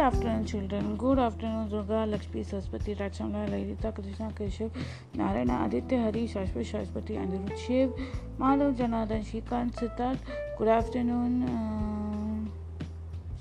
[0.00, 4.68] Good afternoon children good afternoon Durga Lakshmi Saraswati Rakshamala Lalita Krishna Keshav
[5.16, 7.90] Narayan Aditya Hari Shashwat Saraswati Aniruddh Shiv
[8.38, 11.34] Madhav Janardan Shrikant Siddharth good afternoon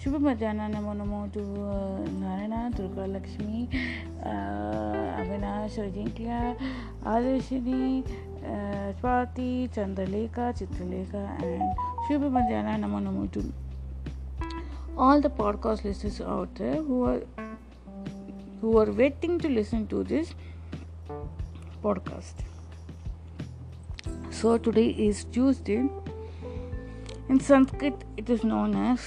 [0.04, 1.46] शुभ मध्यान नमो नमो to
[2.20, 3.64] Narayan Durga Lakshmi
[5.16, 6.42] Avinash Ajinkya
[7.16, 8.04] Adarshini
[9.00, 11.74] Swati Chandralekha Chitralekha and
[12.10, 13.48] शुभ मध्यान नमो नमो to
[15.06, 17.22] all the podcast listeners out there who are
[18.62, 20.34] who are waiting to listen to this
[21.84, 22.42] podcast.
[24.40, 25.78] So today is Tuesday.
[27.30, 29.06] In Sanskrit, it is known as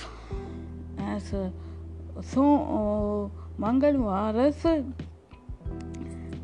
[1.09, 1.51] as uh,
[2.31, 2.47] so
[2.79, 4.65] uh, Mangalvaras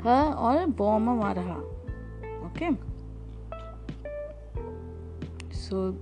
[0.02, 1.58] ha or Bhomavaraha.
[2.50, 2.76] Okay.
[5.62, 5.96] So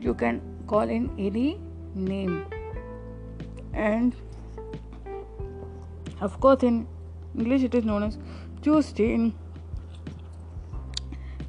[0.00, 1.60] you can call in any
[1.94, 2.46] name.
[3.72, 4.14] And
[6.20, 6.86] of course in
[7.38, 8.18] english it is known as
[8.62, 9.14] tuesday.
[9.14, 9.34] In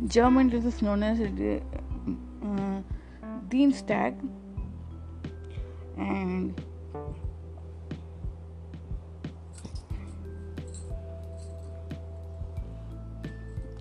[0.08, 2.82] german it is known as uh,
[3.50, 4.16] dienstag.
[5.98, 6.62] And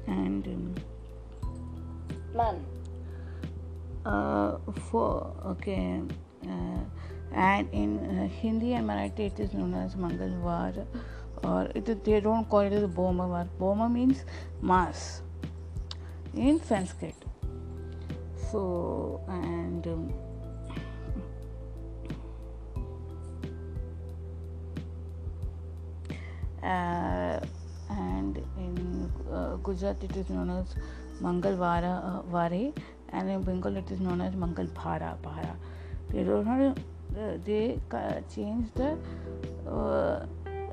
[0.07, 0.75] and um,
[2.35, 2.65] man
[4.07, 6.01] uh, for okay
[6.49, 6.81] uh,
[7.33, 10.87] and in uh, Hindi and Marathi it is known as Mangalvar
[11.43, 13.49] or it, they don't call it as Bomavar.
[13.59, 14.25] Boma means
[14.63, 15.23] mass
[16.35, 17.15] in Sanskrit.
[18.51, 20.13] So and um,
[26.63, 27.41] uh,
[27.91, 30.75] and in uh, Gujarat it is known as
[31.21, 32.73] Mangalvara uh, Vare
[33.13, 35.17] and in Bengal it is known as Mangal Bhara.
[35.23, 35.55] Bhara.
[36.11, 36.75] They don't know,
[37.19, 37.79] uh, they
[38.35, 38.97] change the
[39.69, 40.27] uh,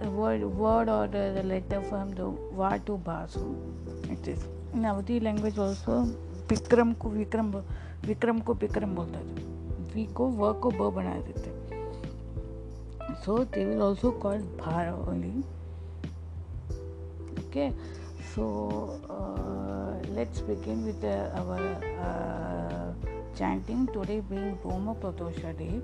[0.10, 2.26] word, word or the, the letter from the
[2.56, 3.56] Va to Basu.
[4.10, 4.46] It is.
[4.74, 6.06] In Awadhi language also
[6.50, 7.52] Vikram को विक्रम
[8.06, 9.52] विक्रम को विक्रम बोलता है
[9.94, 11.52] we को व को ब बना देते
[13.24, 15.40] so they will also call भार only
[17.42, 17.70] okay
[18.34, 18.46] so
[20.16, 21.60] let's begin with uh, our
[22.08, 22.94] uh,
[23.36, 25.82] chanting today being Bhoma Pratosha day.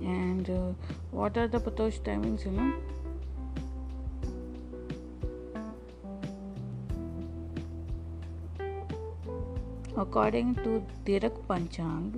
[0.00, 0.72] And uh,
[1.10, 2.72] what are the Pratosh timings, you know?
[9.96, 12.12] According to Dirak Panchang,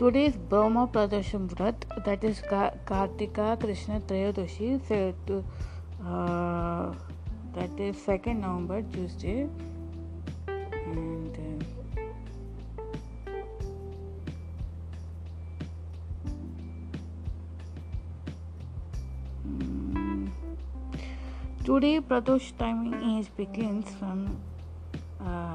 [0.00, 1.74] Today's Brahma Pradasham Vrat,
[2.06, 4.80] that is Kartika Krishna Trayodashi,
[6.02, 6.94] uh,
[7.52, 9.46] that is 2nd November, Tuesday.
[10.48, 12.00] And uh,
[19.44, 20.32] um,
[21.62, 24.40] today Pradosh timing is begins from
[25.22, 25.49] uh,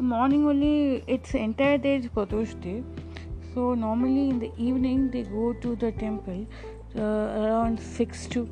[0.00, 2.84] morning only it's entire day is Pradosh.
[3.54, 6.46] So normally in the evening they go to the temple
[6.96, 8.48] uh, around six to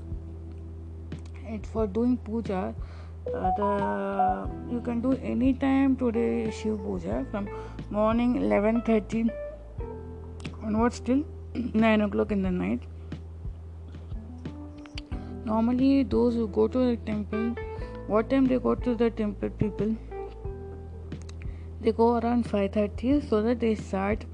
[1.46, 2.74] eight for doing puja.
[3.34, 7.48] Uh, the you can do any time today Shiv puja from
[7.90, 9.30] morning 11:30
[10.62, 12.82] onwards till 9 o'clock in the night.
[15.44, 17.54] Normally those who go to the temple,
[18.06, 19.96] what time they go to the temple people?
[21.80, 24.24] They go around 5:30 so that they start.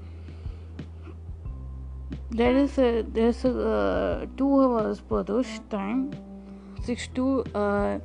[2.31, 6.11] There is a there's a uh, two hours per those time.
[6.83, 7.99] 6 to uh,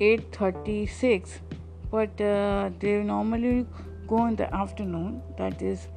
[0.00, 1.40] 8:36
[1.90, 3.66] but uh, they normally
[4.12, 5.20] go in the afternoon.
[5.38, 5.88] That is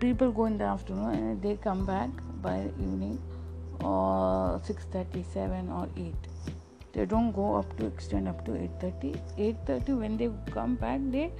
[0.00, 2.10] people go in the afternoon and they come back
[2.42, 3.18] by evening
[3.84, 6.14] or 6:37 or 8
[6.92, 11.30] they don't go up to extend up to 8:30 8:30 when they come back they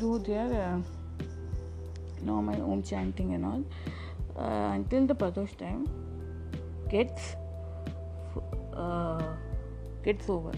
[0.00, 0.78] do their uh,
[2.22, 3.64] normal om chanting and all
[4.36, 5.86] uh, until the pradosh time
[6.90, 7.34] gets
[8.74, 9.22] uh,
[10.04, 10.52] gets over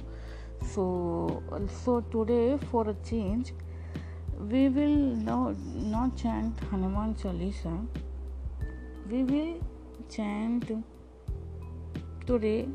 [0.74, 3.52] so also today for a change
[4.50, 4.98] we will
[5.30, 5.54] now
[5.94, 7.72] not chant hanuman chalisa
[9.10, 9.54] we will
[10.08, 10.70] chant
[12.26, 12.68] today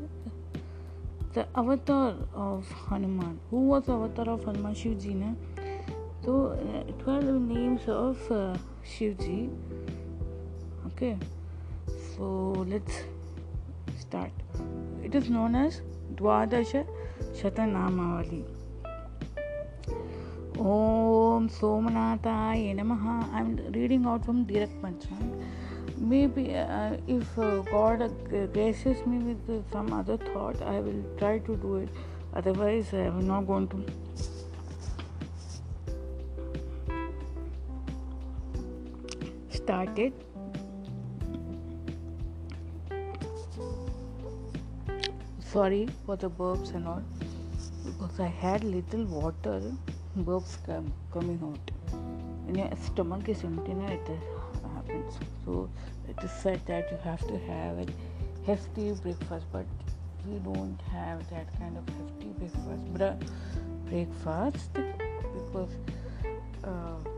[1.34, 5.30] the avatar of hanuman who was avatar of hanuman shivji na
[6.24, 9.50] so uh, 12 names of uh, Shivji.
[10.86, 11.16] Okay,
[12.16, 13.00] so let's
[13.98, 14.30] start.
[15.02, 15.82] It is known as
[16.14, 16.86] Dwadasha
[17.34, 18.44] Shatanamavali.
[20.58, 23.32] Om Somanataya Namaha.
[23.34, 25.44] I'm reading out from Direct Panchang.
[25.98, 28.10] Maybe uh, if uh, God
[28.52, 31.88] graces me with uh, some other thought, I will try to do it.
[32.34, 34.03] Otherwise, I am not going to.
[39.64, 40.12] Start it.
[45.40, 47.02] Sorry for the burps and all
[47.86, 49.62] because I had little water
[50.18, 51.70] burps come, coming out.
[52.44, 54.06] When your stomach is empty, it
[54.74, 55.18] happens.
[55.46, 55.70] So
[56.10, 57.86] it is said that you have to have a
[58.44, 59.64] hefty breakfast, but
[60.28, 62.84] we don't have that kind of hefty breakfast.
[62.92, 63.16] Bra-
[63.88, 65.70] breakfast because
[66.64, 67.13] uh,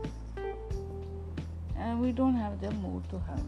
[1.87, 3.43] and we don't have the mood to have.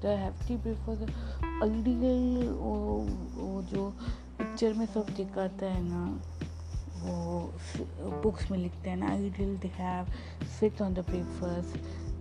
[0.00, 1.08] The hefty prefer the
[1.62, 1.94] ugly
[2.58, 3.88] वो जो
[4.38, 6.04] picture में सब दिखाता है ना,
[7.02, 10.06] वो books में लिखते हैं ना ideal they have
[10.58, 11.76] sit on the breakfast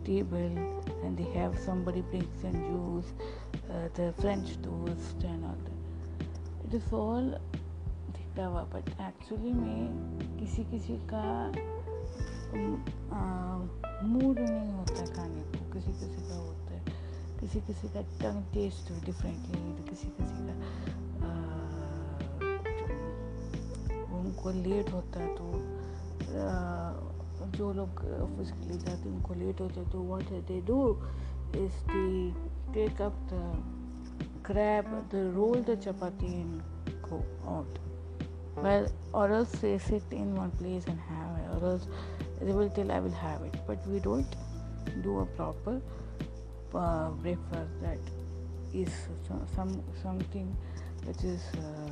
[0.06, 0.58] table
[1.04, 3.14] and they have somebody bricks and juice
[4.00, 5.66] the French toast and all
[6.66, 7.30] it is all
[8.18, 11.24] दिखता हुआ बट एक्चुअली में किसी किसी का
[12.54, 12.80] um,
[13.12, 16.82] uh, मूड नहीं होता खाने को किसी किसी का होता है
[17.40, 20.56] किसी किसी का टंग टेस्ट डिफरेंटली किसी किसी का
[24.20, 25.46] उनको लेट होता है तो
[27.58, 30.82] जो लोग ऑफ़िस के लिए जाते हैं उनको लेट होता है तो what they do
[31.64, 32.04] is they
[32.74, 33.42] take up the
[34.44, 36.62] crab the roll the chapati and
[37.02, 37.80] go out.
[38.58, 41.46] Well, or else they sit in one place and have it.
[41.54, 41.88] Or else
[42.46, 43.56] they will tell i will have it.
[43.68, 44.36] But we don't
[45.02, 45.82] do a proper
[46.74, 48.00] uh, breakfast that
[48.74, 48.90] is
[49.56, 50.56] some something
[51.06, 51.92] which is uh,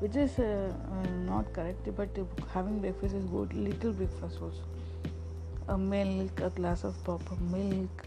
[0.00, 2.08] which is uh, uh, not correct but
[2.52, 3.52] having breakfast is good.
[3.54, 4.64] Little breakfast also.
[5.68, 8.06] A milk a glass of proper milk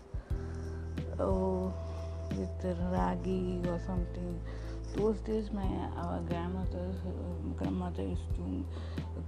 [1.20, 1.74] oh,
[2.32, 4.40] with ragi or something
[4.98, 5.68] those days my
[5.98, 6.86] our grandmother
[7.58, 8.66] grandmother used to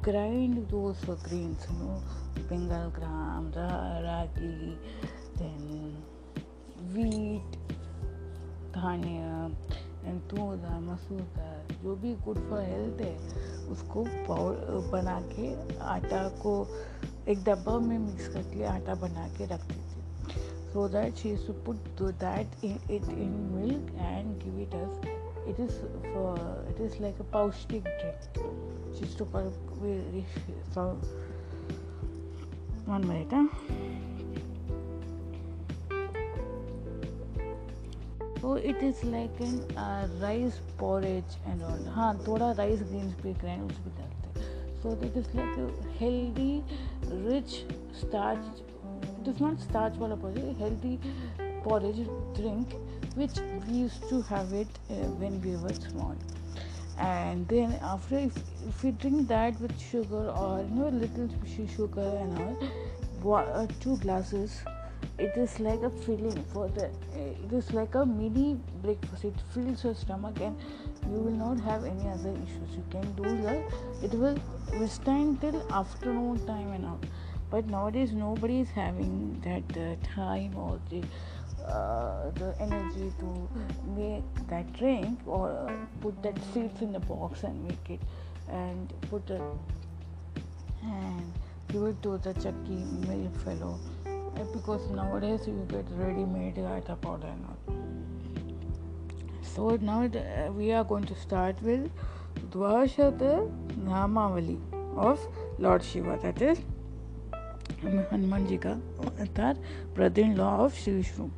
[0.02, 1.98] grind those grains you know
[2.50, 3.52] bengal gram
[4.08, 4.54] ragi
[5.38, 5.66] then
[6.94, 7.60] wheat
[8.74, 9.52] dhania
[10.06, 14.04] and toor dal masoor dal जो भी good for health है उसको
[14.92, 15.50] बना के
[15.96, 16.54] आटा को
[17.30, 22.02] एक डब्बा में मिक्स करके आटा बना के रखती थी so that she to put
[22.24, 25.80] that in it in milk and give it us it is
[26.14, 26.38] for
[26.70, 28.16] it is like a paustic drink
[28.98, 29.26] she's to
[30.74, 30.98] so
[32.86, 33.48] one minute huh?
[38.64, 43.72] it is like an uh, rice porridge and all हाँ थोड़ा rice greens भी grind
[43.72, 44.20] उसमें डालते
[44.82, 45.68] so it is like a
[46.00, 46.64] healthy
[47.28, 47.56] rich
[48.02, 48.62] starch
[49.22, 51.00] it is not starch वाला porridge healthy
[51.66, 52.02] porridge
[52.40, 52.76] drink
[53.20, 56.16] which we used to have it uh, when we were small.
[56.98, 58.36] And then after if,
[58.68, 61.30] if we drink that with sugar or you know a little
[61.76, 64.62] sugar and all uh, two glasses
[65.18, 69.26] it is like a filling for the it is like a mini breakfast.
[69.26, 70.58] It fills your stomach and
[71.12, 72.76] you will not have any other issues.
[72.76, 73.64] You can do that
[74.02, 74.38] it will
[74.80, 77.00] withstand till afternoon time and all.
[77.50, 81.04] But nowadays nobody is having that uh, time or the
[81.68, 83.50] uh, the energy to
[83.96, 88.00] make that drink or uh, put that seeds in the box and make it
[88.50, 89.42] and put it
[90.84, 91.34] and
[91.68, 93.80] give it to the chucky mill fellow.
[94.08, 97.76] Uh, because nowadays you get ready made at a powder not
[99.44, 101.90] so now the, we are going to start with
[102.52, 103.52] Dwashata
[103.84, 104.58] Namavali
[104.96, 105.20] of
[105.58, 106.60] Lord Shiva that is
[107.82, 109.56] Hanuman Ji ka avatar
[109.96, 111.30] brother-in-law of Shri Vishnu.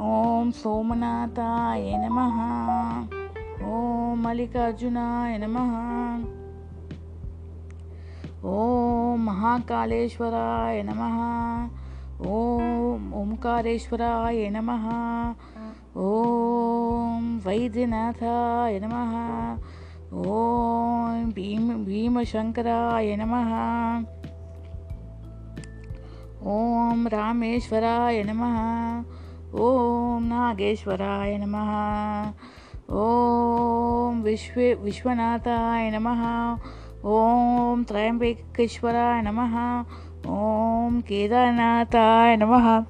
[0.00, 2.36] ओम सोमनाथाय नमः।
[3.68, 5.74] ओम मल्लिकार्जुनाय नमः।
[8.44, 11.18] ॐ महाकालेश्वराय नमः।
[12.30, 14.88] ॐ ओंकारेश्वराय नमः।
[15.96, 19.14] ॐ वैद्यनाथाय नमः।
[20.18, 23.52] ॐ भीम भीमशङ्कराय नमः।
[26.46, 28.60] ॐ रामेश्वराय नमः।
[29.54, 32.32] ॐ नागेश्वराय नमः।
[32.90, 36.58] ॐ विश्वे विश्वनाथाय नमः।
[37.04, 39.84] ओम त्रयंबकेश्वराय नमः।
[40.30, 42.84] ओम केदारनाथाय नमः।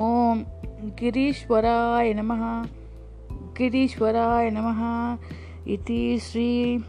[0.00, 0.42] ॐ
[1.00, 2.64] गिरीश्वराय नमः।
[3.58, 5.18] गिरीश्वराय नमः
[5.68, 6.84] इति Shri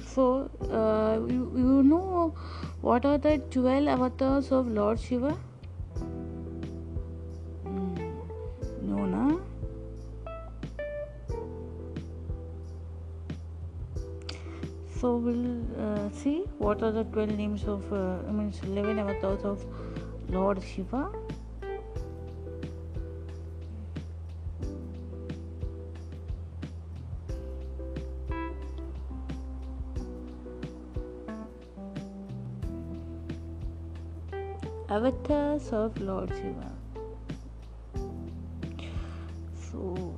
[0.09, 2.33] So, uh, you, you know
[2.81, 5.37] what are the 12 avatars of Lord Shiva?
[7.63, 7.93] Hmm.
[8.81, 9.37] No, na?
[14.99, 19.45] So, we'll uh, see what are the 12 names of, uh, I mean, 11 avatars
[19.45, 19.63] of
[20.29, 21.11] Lord Shiva.
[34.89, 36.71] Avatars of Lord Shiva.
[39.71, 40.15] So,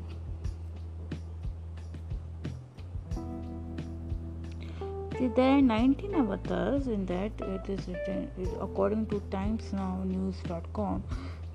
[5.35, 11.03] there are 19 avatars in that it is written according to timesnownews.com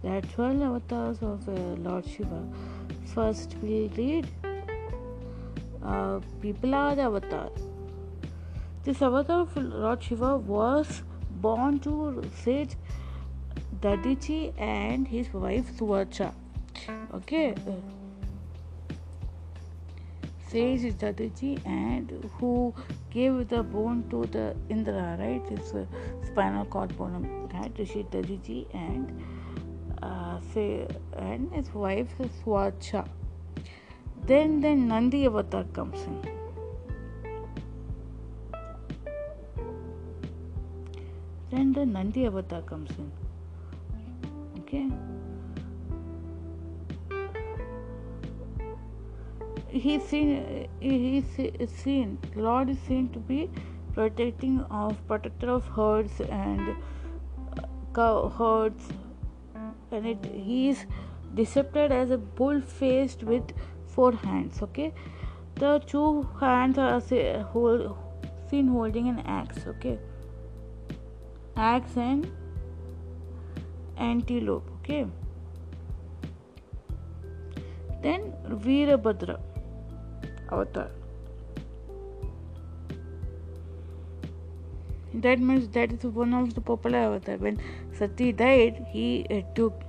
[0.02, 1.52] there are 12 avatars of uh,
[1.86, 2.40] lord shiva
[3.12, 4.28] first we'll read
[5.82, 7.50] uh, people are the avatar
[8.84, 11.02] this avatar of lord shiva was
[11.40, 12.76] born to sage
[13.80, 16.32] Dadiji and his wife Suvacha.
[17.12, 17.54] Okay.
[20.48, 22.72] Says Dadiji and who
[23.10, 25.42] gave the bone to the Indra, right?
[25.50, 25.86] It's a
[26.24, 27.72] spinal cord bone, right?
[27.78, 29.22] Rishi Dadiji and
[30.02, 33.06] uh, say and his wife Swacha.
[34.24, 36.22] Then the Nandi avatar comes in.
[41.50, 43.12] Then the Nandi avatar comes in
[49.68, 53.40] he's seen he's seen lord is seen to be
[53.96, 57.62] protecting of protector of herds and uh,
[57.94, 58.88] cow herds.
[59.90, 60.84] And it he is
[61.34, 63.52] depicted as a bull faced with
[63.94, 64.92] four hands okay?
[65.54, 69.98] The two hands are seen holding an axe okay?
[71.56, 72.30] Axe and
[73.98, 75.06] antelope okay
[78.02, 78.32] then
[78.66, 79.38] Veerabhadra
[80.52, 80.90] avatar
[85.14, 87.58] that means that is one of the popular avatar when
[87.98, 89.82] Sati died he uh, took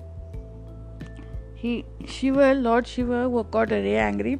[1.56, 4.40] he Shiva Lord Shiva got very angry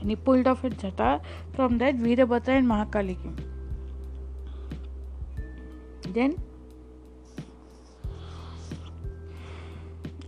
[0.00, 1.20] and he pulled off his jata
[1.54, 3.36] from that Veerabhadra and Mahakali came
[6.12, 6.36] then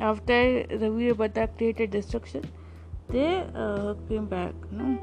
[0.00, 2.44] after the Veerabhadra created destruction,
[3.08, 4.54] they uh, came back.
[4.70, 4.98] No?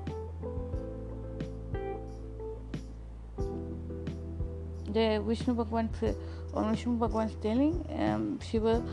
[4.93, 5.89] The Vishnu Bhagwan,
[6.53, 8.83] on Vishnu Bhagwan's telling, um, Shiva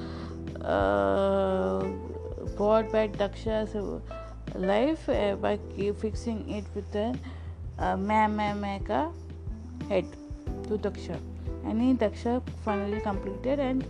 [0.64, 1.84] uh,
[2.56, 3.74] brought back Daksha's
[4.54, 5.58] life uh, by
[6.00, 7.18] fixing it with the
[7.78, 9.12] uh, Meka
[9.88, 10.06] head
[10.64, 11.18] to Daksha.
[11.64, 13.84] And he Daksha finally completed and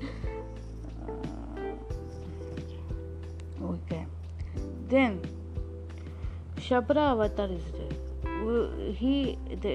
[4.90, 5.20] then
[6.68, 8.00] Shabra avatar is there
[8.92, 9.75] he the,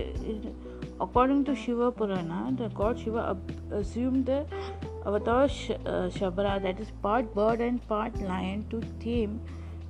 [1.00, 3.38] according to Shiva Purana the god Shiva
[3.72, 4.46] assumed the
[5.06, 9.40] avatar uh, Shabra that is part bird and part lion to theme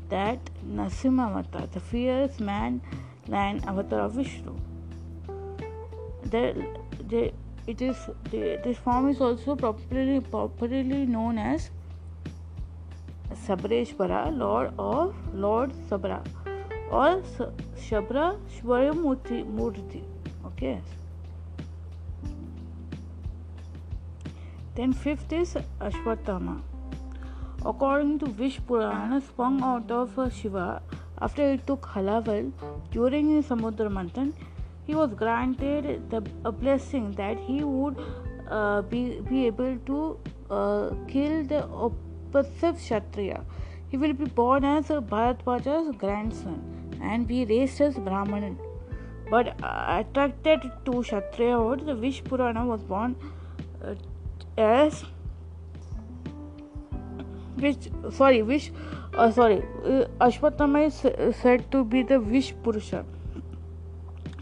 [0.10, 2.82] that Nasimha avatar the fierce man
[3.28, 4.56] lion avatar of Vishnu
[6.32, 6.66] the,
[7.08, 7.32] the,
[7.68, 7.98] it is
[8.32, 11.70] the, this form is also popularly popularly known as
[13.34, 16.22] Sabreshwara, Lord of Lord Sabra,
[16.92, 17.22] or
[17.78, 20.04] Shabra Shvaramurti Murti.
[20.46, 20.82] Okay.
[24.76, 26.62] Then fifth is Ashwatthama.
[27.66, 30.82] According to Vish Purana, sprung out of Shiva
[31.20, 32.52] after he took halaval
[32.92, 34.34] during his Samudra Manthan,
[34.86, 37.98] he was granted the, a blessing that he would
[38.50, 42.05] uh, be, be able to uh, kill the op-
[42.36, 43.42] Passiv Kshatriya.
[43.90, 46.62] He will be born as Bharadwaja's grandson
[47.02, 48.58] and be raised as Brahmanan.
[49.30, 53.16] But uh, attracted to Kshatriyahood, the Vish Purana was born
[53.84, 53.96] uh,
[54.58, 55.04] as
[57.58, 58.72] which sorry wish
[59.14, 63.06] uh, sorry uh, Ashwatthama is said to be the wish purusha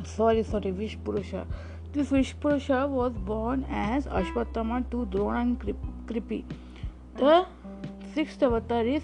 [0.04, 1.46] sorry sorry wish purusha
[1.94, 5.60] This Vishpurusha was born as Ashwatthama to Drona and
[6.08, 6.44] Kripi.
[7.18, 7.46] The
[8.14, 9.04] sixth avatar is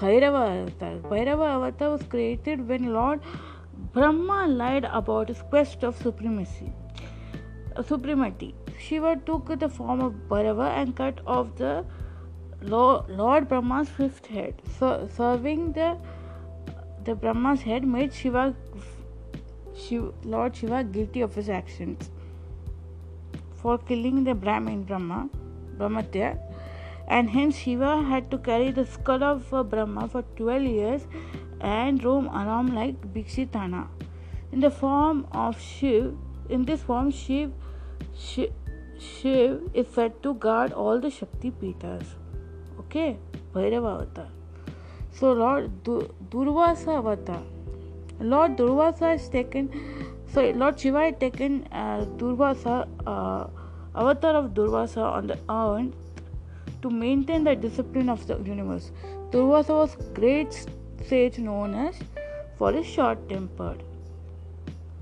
[0.00, 0.96] Bhairava avatar.
[1.10, 3.20] Bhairava avatar was created when Lord
[3.94, 6.72] Brahma lied about his quest of supremacy.
[7.76, 8.54] Uh, supremacy.
[8.78, 11.84] Shiva took the form of Bhairava and cut off the
[12.62, 14.54] Lord Brahma's fifth head.
[14.78, 15.96] So, serving the
[17.04, 18.54] the Brahma's head made Shiva
[19.74, 22.10] Shiva, Lord Shiva guilty of his actions
[23.62, 25.28] for killing the Brahmin Brahma,
[25.78, 26.38] Brahmatya,
[27.16, 31.06] and hence Shiva had to carry the skull of Brahma for 12 years
[31.60, 33.88] and roam around like Bhikshitana.
[34.52, 36.16] In the form of Shiv,
[36.48, 37.52] in this form, Shiv,
[38.16, 38.52] Shiv,
[38.98, 42.04] Shiv is said to guard all the Shakti Pitas.
[42.78, 43.18] Okay,
[43.54, 44.28] Bhairava avatar.
[45.12, 47.42] So Lord Durvasa avatar.
[48.20, 49.70] Lord Durvasa is taken,
[50.32, 53.46] sorry, Lord Shiva is taken uh, Durvasa, uh,
[53.96, 55.92] avatar of Durvasa on the earth
[56.81, 58.91] to maintain the discipline of the universe.
[59.31, 60.65] Durvasa was great
[61.07, 61.95] sage known as
[62.57, 63.83] for his short tempered.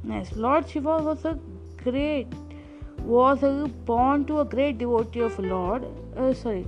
[0.03, 1.38] Yes, Lord Shiva was a
[1.84, 2.27] great
[3.00, 5.86] was a, born to a great devotee of Lord.
[6.15, 6.65] Uh, sorry,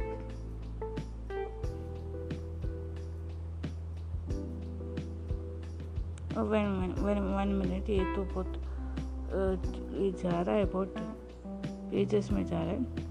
[6.38, 8.62] one one one minute ये तो बहुत
[10.00, 10.96] ये जा रहा है बहुत
[11.92, 13.09] pages में जा रहा है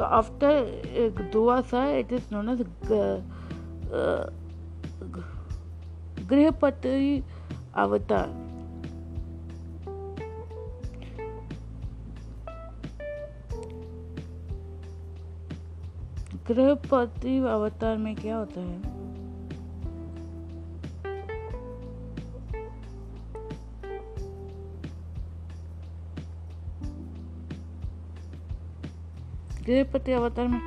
[0.00, 3.20] so after uh, Duvasa it is known as uh,
[6.26, 7.22] Grihapati
[7.74, 8.28] avatar
[16.48, 18.89] गृहपति अवतार में क्या होता है
[29.69, 30.61] गृहपति अवतार में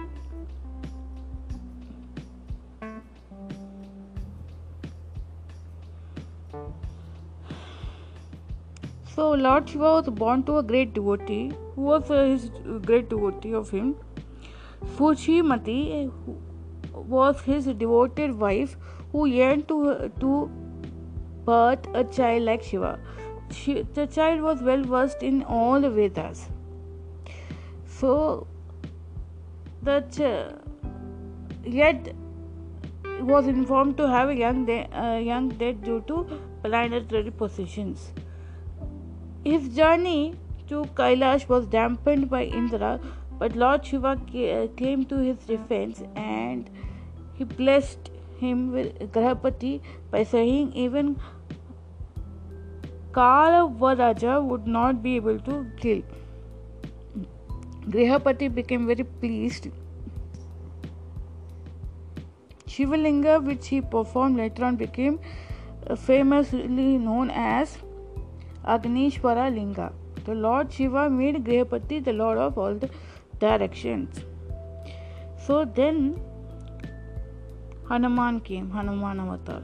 [9.18, 12.50] So Lord Shiva was born to a great devotee who was uh, his
[12.84, 13.96] great devotee of him.
[14.96, 16.12] Fushimati
[16.92, 18.76] was his devoted wife
[19.10, 20.34] who yearned to to
[21.48, 22.92] birth a child like Shiva.
[23.50, 26.46] She, the child was well versed in all the Vedas.
[27.98, 28.46] So
[29.83, 30.49] that uh,
[31.63, 32.13] yet
[33.21, 34.87] was informed to have a young, de-
[35.23, 38.11] young dead due to planetary positions.
[39.43, 40.35] His journey
[40.67, 42.99] to Kailash was dampened by Indra,
[43.39, 44.19] but Lord Shiva
[44.77, 46.69] came to his defense and
[47.33, 51.19] he blessed him with Grahapati by saying even
[53.11, 56.01] Kalavaraja would not be able to kill.
[57.89, 59.67] Grihapati became very pleased.
[62.65, 65.19] Shivalinga, which he performed later on, became
[65.87, 67.77] uh, famously known as
[68.65, 69.91] Agnishwara Linga.
[70.25, 72.89] The Lord Shiva made Grihapati the Lord of all the
[73.39, 74.21] directions.
[75.45, 76.21] So then
[77.89, 79.61] Hanuman came, Hanuman Avatar.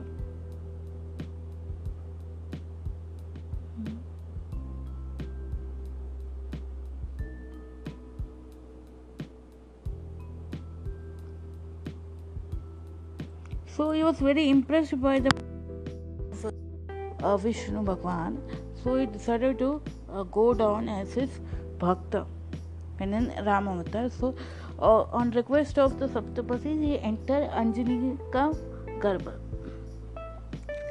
[13.80, 15.32] So he was very impressed by the
[17.24, 18.38] uh, Vishnu Bhagwan.
[18.84, 21.30] So he decided to uh, go down as his
[21.78, 22.26] bhakta
[23.00, 24.12] and then Ramavatar.
[24.12, 24.36] So
[24.80, 28.52] uh, on request of the Saptapasi, he entered Anjani ka
[29.00, 29.36] Garbha.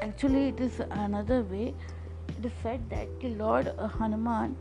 [0.01, 1.74] Actually, it is another way.
[2.38, 4.57] It is said that the Lord uh, Hanuman,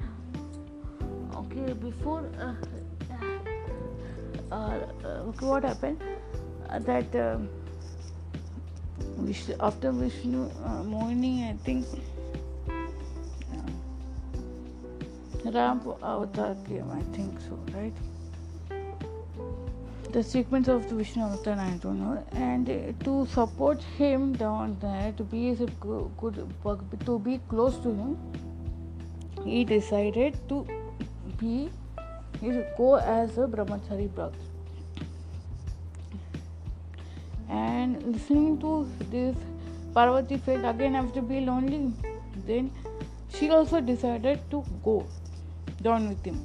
[1.34, 2.56] okay, before uh,
[4.52, 6.02] uh, okay, what happened?
[6.86, 7.48] that um,
[9.00, 11.86] Vishnu, after Vishnu uh, morning, I think
[15.46, 16.90] uh, Ram avatar came.
[16.92, 17.94] I think so, right?
[20.12, 22.26] The sequence of the Vishnu avatar, I don't know.
[22.32, 26.48] And uh, to support him down there, to be good,
[27.06, 28.18] to be close to him,
[29.44, 30.66] he decided to
[31.38, 31.70] be,
[32.40, 34.47] he go as a brahmachari brother.
[37.50, 39.36] And listening to this
[39.94, 41.92] Parvati felt again have to be lonely.
[42.46, 42.72] Then
[43.34, 45.06] she also decided to go
[45.82, 46.40] down with him.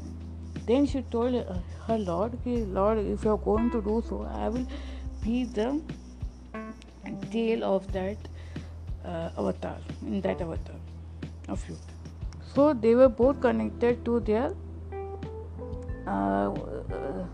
[0.67, 1.35] Then she told
[1.87, 4.67] her lord lord if you are going to do so I will
[5.23, 5.81] be the
[7.31, 8.17] tail of that
[9.05, 10.77] uh, avatar in that avatar
[11.49, 11.77] of you.
[12.55, 14.55] So they were both connected to their.
[16.07, 17.27] Uh, uh,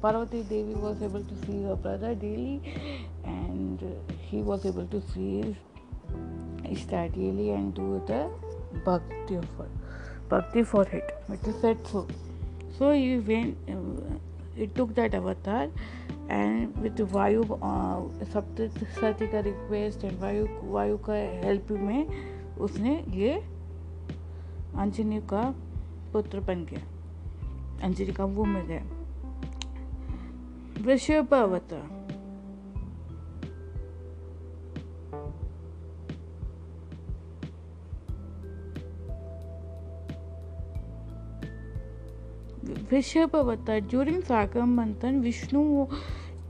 [0.00, 2.60] Parvati Devi was able to see her brother daily,
[3.24, 3.82] and
[4.30, 5.54] he was able to his
[6.64, 7.04] Ishta
[7.56, 8.30] and do the
[8.84, 9.68] bhakti her,
[10.28, 11.14] bhakti for it.
[11.28, 12.06] It is said so.
[12.78, 13.56] So he went.
[13.68, 14.18] Uh,
[14.56, 15.68] it took that avatar
[16.28, 17.42] and with वायु
[18.32, 22.06] सप्तशती का request and वायु वायु का help में
[22.58, 23.32] उसने ये
[24.78, 25.42] अंजनी का
[26.12, 26.82] पुत्र बन गया
[27.82, 28.82] अंजनी का वो में गया
[30.82, 32.01] वृषभ अवतार
[42.90, 43.86] Vishabhavata.
[43.88, 45.88] During Sagamanthan, Vishnu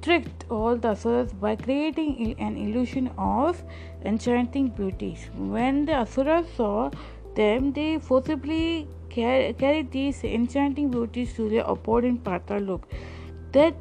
[0.00, 3.62] tricked all the asuras by creating an illusion of
[4.04, 5.30] enchanting beauties.
[5.36, 6.90] When the asuras saw
[7.34, 12.82] them, they forcibly carried these enchanting beauties to their in Patalok.
[13.52, 13.74] That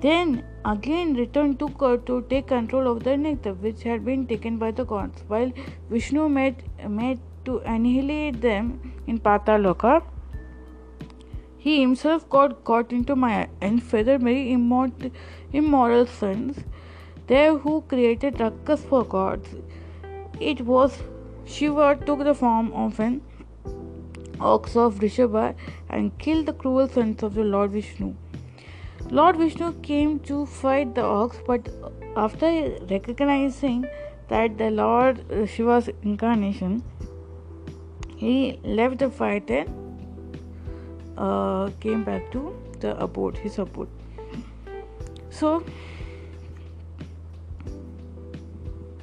[0.00, 1.68] then again returned to,
[2.06, 5.52] to take control of the nectar which had been taken by the gods, while
[5.90, 10.02] Vishnu made, made to annihilate them in Pataloka.
[11.62, 15.10] He himself got into my and feathered many immortal,
[15.52, 16.60] immoral sons,
[17.26, 19.50] there who created rakas for gods.
[20.40, 20.96] It was
[21.44, 23.20] Shiva took the form of an
[24.40, 25.54] ox of Rishabha
[25.90, 28.14] and killed the cruel sons of the Lord Vishnu.
[29.10, 31.68] Lord Vishnu came to fight the ox, but
[32.16, 32.50] after
[32.88, 33.84] recognizing
[34.28, 35.22] that the Lord
[35.56, 36.82] Shiva's incarnation,
[38.16, 39.79] he left the fight and
[41.20, 43.88] uh, came back to the abode, his abode.
[45.30, 45.64] So,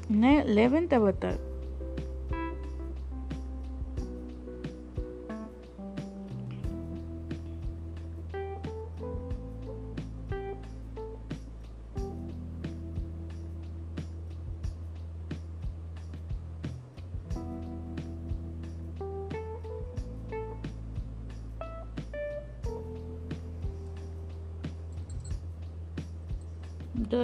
[0.10, 1.38] 11th avatar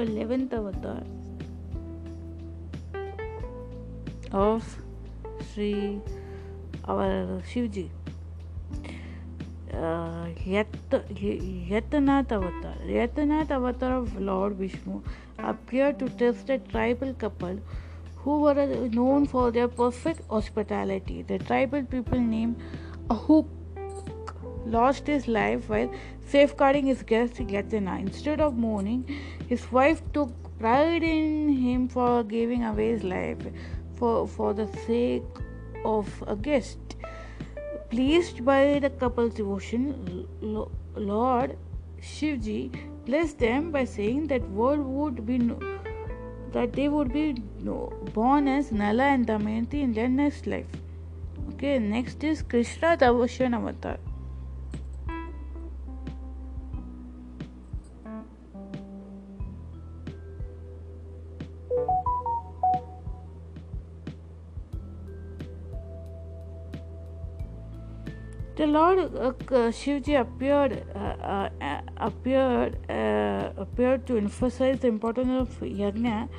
[0.05, 1.03] the 11th avatar
[4.31, 4.77] of
[5.53, 6.01] Sri
[6.85, 7.89] our Shivji.
[9.71, 12.75] Uh, Yatanath avatar.
[12.85, 15.01] Yatanath avatar of Lord Vishnu
[15.39, 17.59] appeared to test a tribal couple
[18.17, 18.53] who were
[18.89, 21.21] known for their perfect hospitality.
[21.21, 22.61] The tribal people named
[23.07, 23.47] Ahuk
[24.75, 25.91] lost his life while
[26.35, 27.99] safeguarding his guest Yatina.
[27.99, 29.03] Instead of mourning,
[29.47, 33.37] his wife took pride in him for giving away his life
[33.95, 35.43] for, for the sake
[35.85, 36.79] of a guest.
[37.89, 40.27] Pleased by the couple's devotion,
[40.95, 41.57] Lord
[42.01, 42.61] Shivji
[43.05, 45.59] blessed them by saying that world would be no,
[46.51, 50.65] that they would be no, born as Nala and Damayanti in their next life.
[51.53, 53.97] Okay, next is Krishna Davashan Avatar.
[68.63, 75.59] The Lord uh, Shivji appeared uh, uh, appeared uh, appeared to emphasize the importance of
[75.59, 76.29] yajna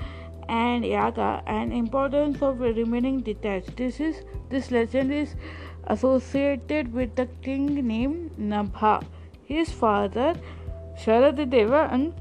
[0.49, 3.77] and yaga and importance of remaining detached.
[3.77, 5.35] This is this legend is
[5.89, 9.05] associated with the king named Nabha.
[9.45, 10.35] His father
[10.97, 12.15] Sharadeva and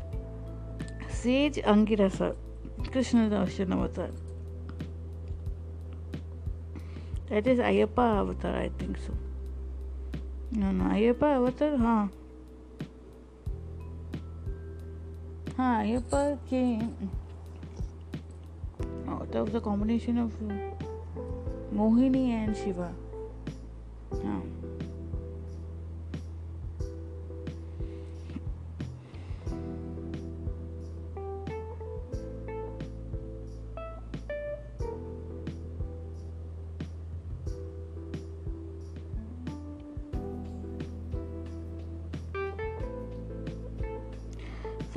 [1.07, 2.35] sage Angirasa.
[2.91, 4.09] Krishna Avatar.
[7.29, 9.13] That is Ayappa Avatar, I think so.
[10.55, 12.11] No, no, Ayyappa अवतार हाँ
[15.57, 16.89] हाँ Ayyappa came
[19.33, 20.31] that was a combination of
[21.73, 22.93] Mohini and Shiva.
[24.13, 24.52] हाँ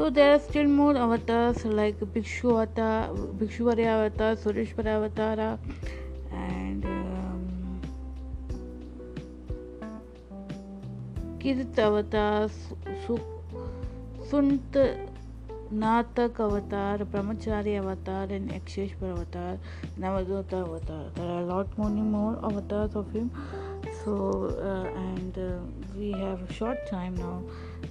[0.07, 5.59] So there are still more avatars like Bhikshu Avatar, Bhikshuvara Avatar, Sureshwara Avatar,
[6.31, 7.81] and um,
[11.41, 12.49] Kirit Avatar,
[14.31, 14.77] Sunt
[15.75, 19.59] Natak avatar, Brahmachari avatar, and Aksheshwar avatar,
[19.99, 21.11] Navadota avatar.
[21.17, 23.33] There are a lot many more avatars of him.
[24.05, 25.59] So, uh, and uh,
[25.97, 27.43] we have short time now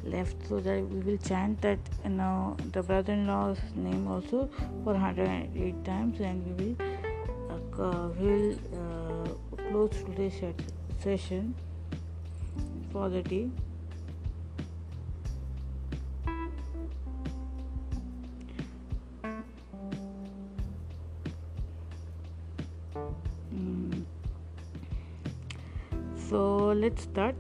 [0.05, 4.49] left so that we will chant that you know the brother-in-law's name also
[4.83, 6.75] for 108 times and we will
[7.79, 10.41] uh, will uh, close today's
[10.99, 11.53] session
[12.91, 13.49] for the day.
[26.29, 27.35] So let's start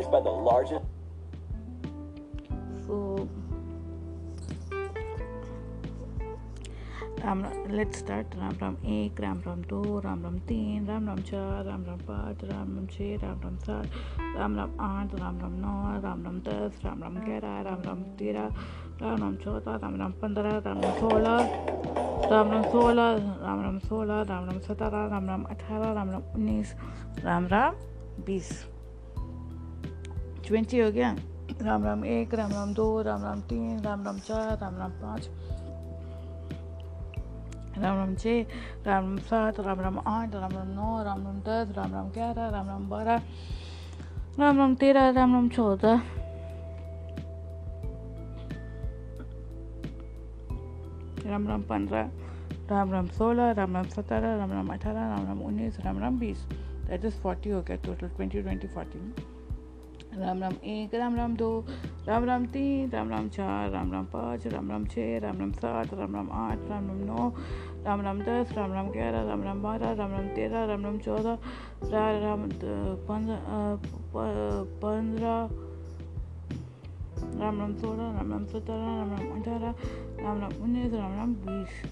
[0.00, 0.84] authorized by the largest
[7.24, 11.64] Ram let's start Ram Ram एक राम राम दो राम राम तीन राम राम चार
[11.64, 13.84] राम राम पाँच राम राम छः राम राम सात
[14.36, 18.48] राम राम आठ राम राम नौ राम राम दस राम राम ग्यारह राम राम तेरह
[19.02, 21.36] राम राम चौदह राम राम पंद्रह राम राम सोलह
[22.30, 26.74] राम राम सोलह राम राम सोलह राम राम सत्रह राम राम अठारह राम राम उन्नीस
[27.24, 27.74] राम राम
[28.26, 28.66] बीस
[30.50, 31.14] ट्वेंटी हो गया
[31.62, 35.28] राम राम एक राम राम दो राम राम तीन राम राम चार राम राम पाँच
[37.78, 38.40] राम राम छः
[38.86, 42.48] राम राम सात राम राम आठ राम राम नौ राम राम दस राम राम ग्यारह
[42.48, 43.22] राम राम बारह
[44.38, 46.02] राम राम तेरह राम राम चौदह
[51.26, 52.10] राम राम पंद्रह
[52.70, 56.46] राम राम सोलह राम राम सत्रह राम राम अठारह राम राम उन्नीस राम राम बीस
[56.86, 59.29] दैट इज़ फोर्टी हो गया total twenty twenty forty
[60.18, 61.48] Ram Ram एक राम राम दो
[62.08, 65.94] राम राम तीन राम राम चार राम राम पाँच राम राम छः राम राम सात
[65.94, 67.28] राम राम आठ राम राम नौ
[67.84, 71.38] राम राम दस राम राम ग्यारह राम राम बारह राम राम तेरह राम राम चौदह
[71.92, 72.48] राम
[74.82, 75.48] पंद्रह
[77.40, 79.74] राम राम सोलह राम राम सत्रह राम राम अठारह
[80.22, 81.82] राम राम उन्नीस राम राम बीस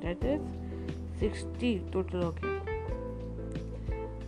[0.00, 0.67] that is
[1.20, 2.58] सिक्सटी टोटल हो गया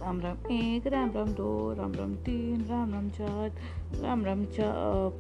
[0.03, 3.53] राम राम एक राम राम दो राम राम तीन राम राम चार
[4.03, 4.45] राम राम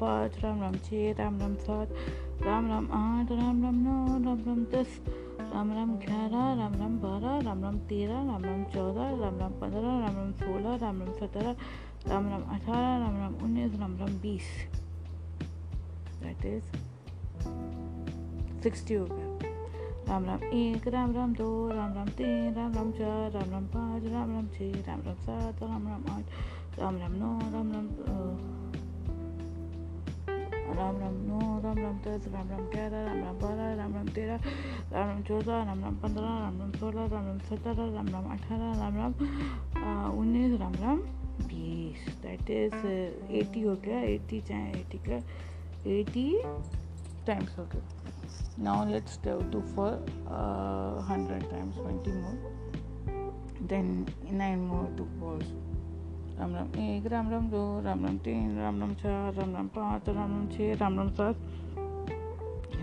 [0.00, 1.92] पाँच राम राम छः राम राम सात
[2.42, 4.98] राम राम आठ राम राम नौ राम राम दस
[5.52, 9.98] राम राम ग्यारह राम राम बारह राम राम तेरह राम राम चौदह राम राम पंद्रह
[10.00, 11.56] राम राम सोलह राम राम सत्रह
[12.08, 14.54] राम राम अठारह राम राम उन्नीस राम राम बीस
[16.22, 16.78] दैट इज़
[18.62, 19.29] सिक्सटी हो गया
[20.10, 24.04] राम राम एक राम राम दो राम राम तीन राम राम चार राम राम पाँच
[24.12, 27.86] राम राम छः राम राम सात राम राम आठ राम राम नौ राम राम
[30.78, 34.50] राम राम नौ राम राम दस राम राम ग्यारह राम राम बारह राम राम तेरह
[34.92, 38.74] राम राम चौदह राम राम पंद्रह राम राम सोलह राम राम सत्रह राम राम अठारह
[38.80, 40.98] राम राम उन्नीस राम राम
[41.46, 42.86] बीस दैट इज़
[43.42, 45.22] एटी हो गया एटी चाहे एटी का
[45.90, 46.28] एटी
[47.26, 47.99] टाइम्स हो गया
[48.57, 52.37] now let's do for uh, 100 times 20 more
[53.67, 55.53] then 9 more to pause
[56.39, 60.09] Ram Ram एक राम राम दो राम राम तीन राम राम चार राम राम पाँच
[60.09, 61.35] राम राम छः राम राम सात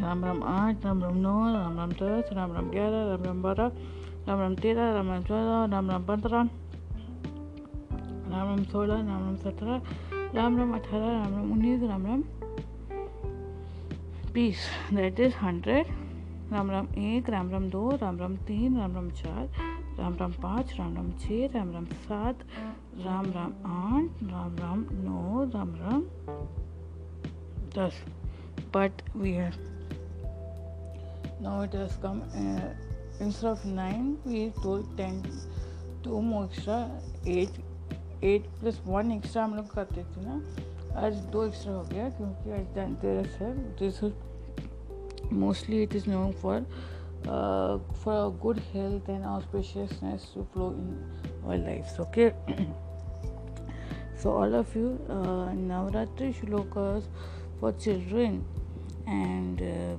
[0.00, 3.72] राम राम आठ राम राम नौ राम राम दस राम राम ग्यारह राम राम बारह
[4.28, 6.48] राम राम तेरह राम राम चौदह राम राम पंद्रह
[8.32, 9.82] राम राम सोलह राम राम सत्रह
[10.34, 12.22] राम राम अठारह राम राम उन्नीस Ram Ram
[14.33, 15.87] piece that is hundred
[16.53, 19.49] Ram Ram एक राम राम दो राम राम तीन राम राम चार
[19.99, 22.43] राम राम पाँच राम राम छः राम राम सात
[23.05, 26.03] राम राम आठ राम राम नौ राम राम
[27.77, 28.03] दस
[28.75, 29.57] but we have
[31.41, 32.69] now it has come uh,
[33.19, 35.19] instead of 9 we told 10
[36.03, 36.79] two more extra
[37.25, 37.59] 8
[38.21, 40.39] 8 plus 1 extra हम लोग करते थे ना
[40.96, 44.04] आज दो एक्स्ट्रा हो गया क्योंकि आज धनतेरस है this
[45.32, 46.56] mostly it is known for
[47.26, 50.88] uh, for good health and auspiciousness to flow in
[51.46, 52.34] our lives okay
[54.22, 57.08] so all of you uh, navratri shlokas
[57.60, 58.44] for children
[59.06, 59.96] and uh,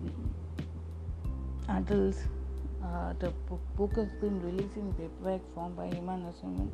[1.77, 2.23] adults
[2.88, 3.30] uh, the
[3.76, 6.70] book has been released in paperback form by Nasiman.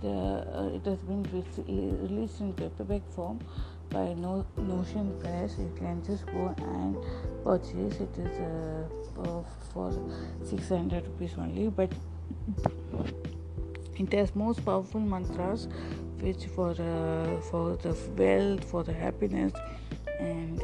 [0.00, 3.38] The, uh, it has been re- released in paperback form
[3.90, 5.56] by no, Notion Press.
[5.58, 6.96] You can just go and
[7.44, 8.00] purchase.
[8.00, 8.40] It is
[9.18, 9.92] uh, for
[10.44, 11.92] 600 rupees only, but
[13.96, 15.68] it has most powerful mantras
[16.20, 19.52] which for uh, for the wealth for the happiness
[20.18, 20.62] and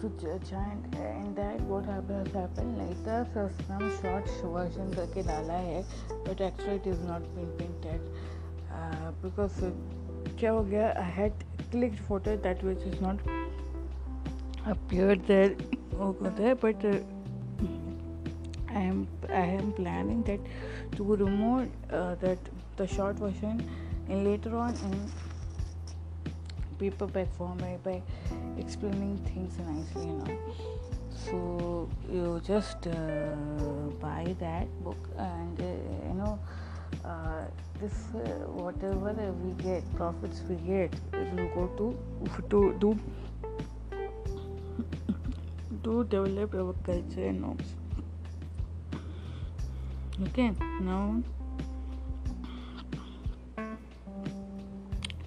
[0.00, 1.86] future joint है and that what
[2.36, 8.00] happen later सस्म short version करके डाला है but actually it is not been printed
[9.24, 9.60] because
[10.38, 10.88] क्या हो गया?
[10.92, 11.32] I had
[11.70, 13.20] click photo that which is not
[14.66, 15.56] appear there
[15.94, 16.84] वो होता है but
[18.72, 20.44] I am planning that
[20.96, 21.60] to remove
[22.24, 22.50] that
[22.80, 23.60] the short version
[24.10, 25.06] in later on in
[26.82, 28.02] paperback format by
[28.58, 30.38] explaining things nicely you know.
[31.24, 33.36] So you just uh,
[34.00, 35.64] buy that book and uh,
[36.08, 36.38] you know
[37.04, 37.44] uh,
[37.80, 38.22] this uh,
[38.62, 41.86] whatever we get profits we get it will go to
[42.54, 42.90] to do
[45.84, 47.74] to develop our culture and norms.
[50.28, 51.22] Okay now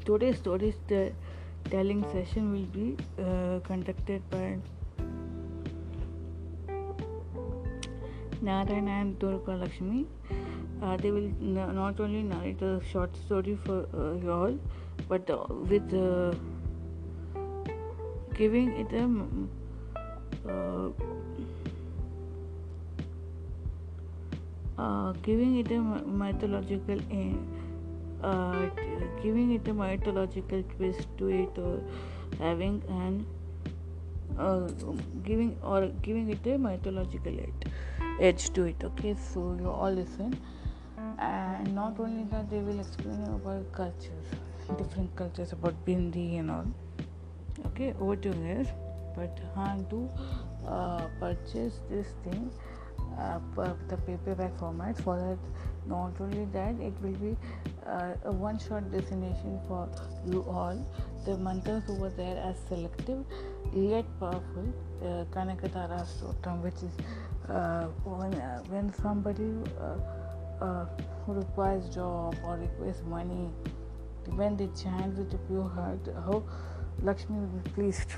[0.06, 1.12] today's stories the
[1.70, 4.58] telling session will be uh, conducted by
[8.42, 10.06] Narayana and Durga Lakshmi.
[10.82, 14.58] Uh, they will n- not only narrate a short story for uh, you all,
[15.08, 16.34] but uh, with uh,
[18.36, 19.10] giving it a
[24.78, 27.00] uh, giving it a mythological
[29.26, 31.80] giving it a mythological twist to it or
[32.40, 33.26] having an
[34.38, 34.68] uh,
[35.24, 37.40] giving or giving it a mythological
[38.20, 39.16] edge to it okay?
[39.34, 40.38] So you all listen.
[41.18, 44.36] And not only that they will explain about cultures
[44.78, 46.66] different cultures about bindi and all
[47.68, 47.94] okay?
[48.00, 48.66] Over to you
[49.16, 50.10] but how to
[50.68, 52.52] uh, purchase this thing
[53.20, 53.40] uh,
[53.88, 57.36] the paperback format for that not only that it will be
[57.86, 59.90] uh, a one shot destination for
[60.26, 60.78] you all.
[61.26, 63.24] The mantras over there are selective
[63.74, 64.74] yet powerful.
[65.02, 66.06] Uh, kanakatara
[66.62, 66.96] which is
[67.50, 70.86] uh, when, uh, when somebody uh, uh,
[71.26, 73.50] who requires job or requires money
[74.36, 76.44] when they chant with a pure heart how
[77.02, 78.14] lakshmi will be pleased.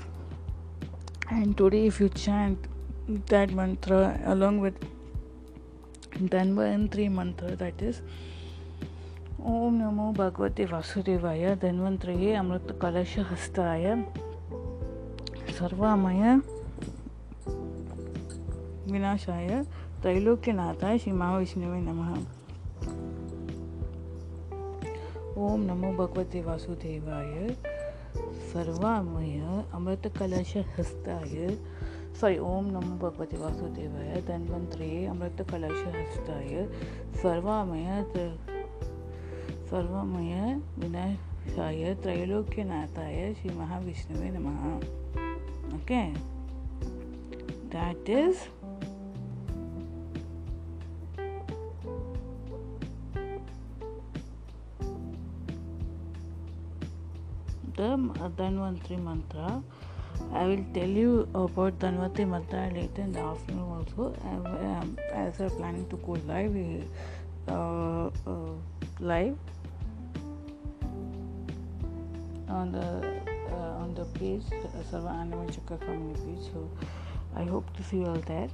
[1.30, 2.68] And today if you chant
[3.26, 4.74] that mantra along with
[6.16, 8.02] Dhanvantri mantra that is
[9.40, 14.04] Om Namo Bhagavate Vasudevaya Dhanvantraye Amrita Kalasha Hastaya
[15.50, 16.42] Sarvamaya
[18.88, 19.64] Vinashaya
[20.02, 22.26] Trailokyanatha Shri Mahavishnuve Namaha
[25.36, 27.54] Om Namo Bhagavate Vasudevaya
[28.52, 31.56] Sarvamaya Amrita Kalasha Hastaya
[32.20, 36.66] sorry ओम नमो भगवते वासुदेवाय धन्वंतरे अमृत कलश हस्ताय
[37.22, 38.02] सर्वामय
[39.70, 40.34] सर्वमय
[40.78, 44.66] विनाशाय त्रैलोक्यनाथाय श्री महाविष्णुवे नमः
[45.76, 46.02] okay
[47.74, 48.46] that is
[57.78, 57.96] the
[58.36, 59.62] Dhanvantri mantra.
[60.32, 64.14] I will tell you about Dhanvati Mantra later in the afternoon also.
[64.24, 66.84] Um, as I'm planning to go live,
[67.48, 68.52] uh, uh,
[69.00, 69.38] live
[72.48, 76.52] on the uh, on the page, uh, Sarva Anima Chakra community page.
[76.52, 76.68] So
[77.34, 78.48] I hope to see you all there.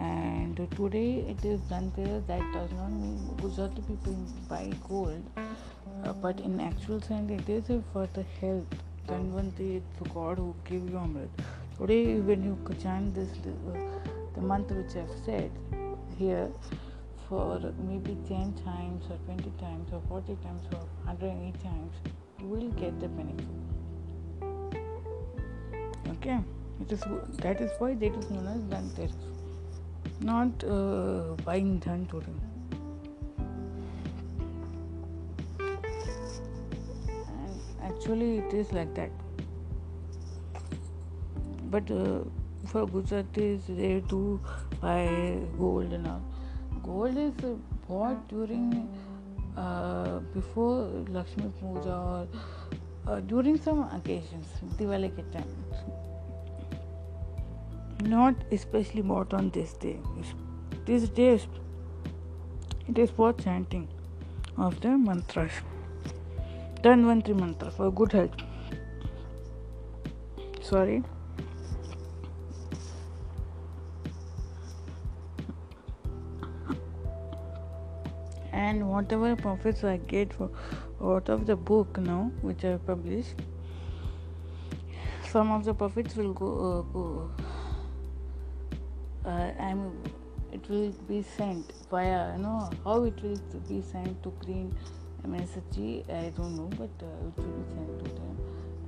[0.00, 2.20] And today it is there.
[2.26, 4.16] That does not mean Gujarati people
[4.48, 8.66] buy gold, uh, but in actual sense, it is for the health
[9.08, 11.30] Dhanvanti is the God who gave you Amrit.
[11.78, 13.28] Today, when you chant this,
[14.34, 15.50] the mantra which I have said
[16.18, 16.50] here,
[17.28, 21.94] for maybe 10 times or 20 times or 40 times or 108 times,
[22.38, 23.46] you will get the benefit.
[26.16, 26.38] Okay?
[26.82, 27.02] It is
[27.38, 29.14] that is why that is known as Dhanteras,
[30.20, 32.06] not uh, buying dhan.
[37.98, 39.10] Actually it is like that
[41.70, 42.20] but uh,
[42.66, 44.40] for Gujaratis they do
[44.80, 46.22] buy gold and all
[46.84, 47.32] gold is
[47.88, 48.88] bought during
[49.56, 52.28] uh, before Lakshmi Puja or
[53.08, 54.46] uh, during some occasions
[54.78, 55.52] Diwali ke time
[58.14, 59.96] not especially bought on this day
[60.86, 61.32] this day
[62.86, 63.88] it is for chanting
[64.56, 65.60] of the mantras
[66.82, 68.36] Dhanvantri mantra for good health.
[70.60, 71.02] Sorry.
[78.68, 80.50] and whatever profits I get for
[81.00, 83.34] out of the book now, which I published,
[85.30, 86.48] some of the profits will go.
[86.68, 87.30] Uh, go
[89.24, 89.92] uh, I'm.
[90.50, 92.36] It will be sent via.
[92.36, 94.74] You know how it will be sent to Green
[95.30, 96.08] MSG.
[96.10, 98.38] I don't know, but uh, it will be sent to them,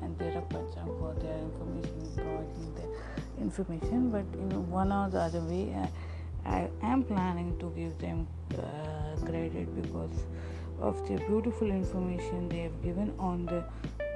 [0.03, 4.11] and they are Pancham for their information, providing the information.
[4.11, 5.75] But in one or the other way,
[6.47, 8.27] I, I am planning to give them
[8.59, 10.25] uh, credit because
[10.81, 13.63] of the beautiful information they have given on the,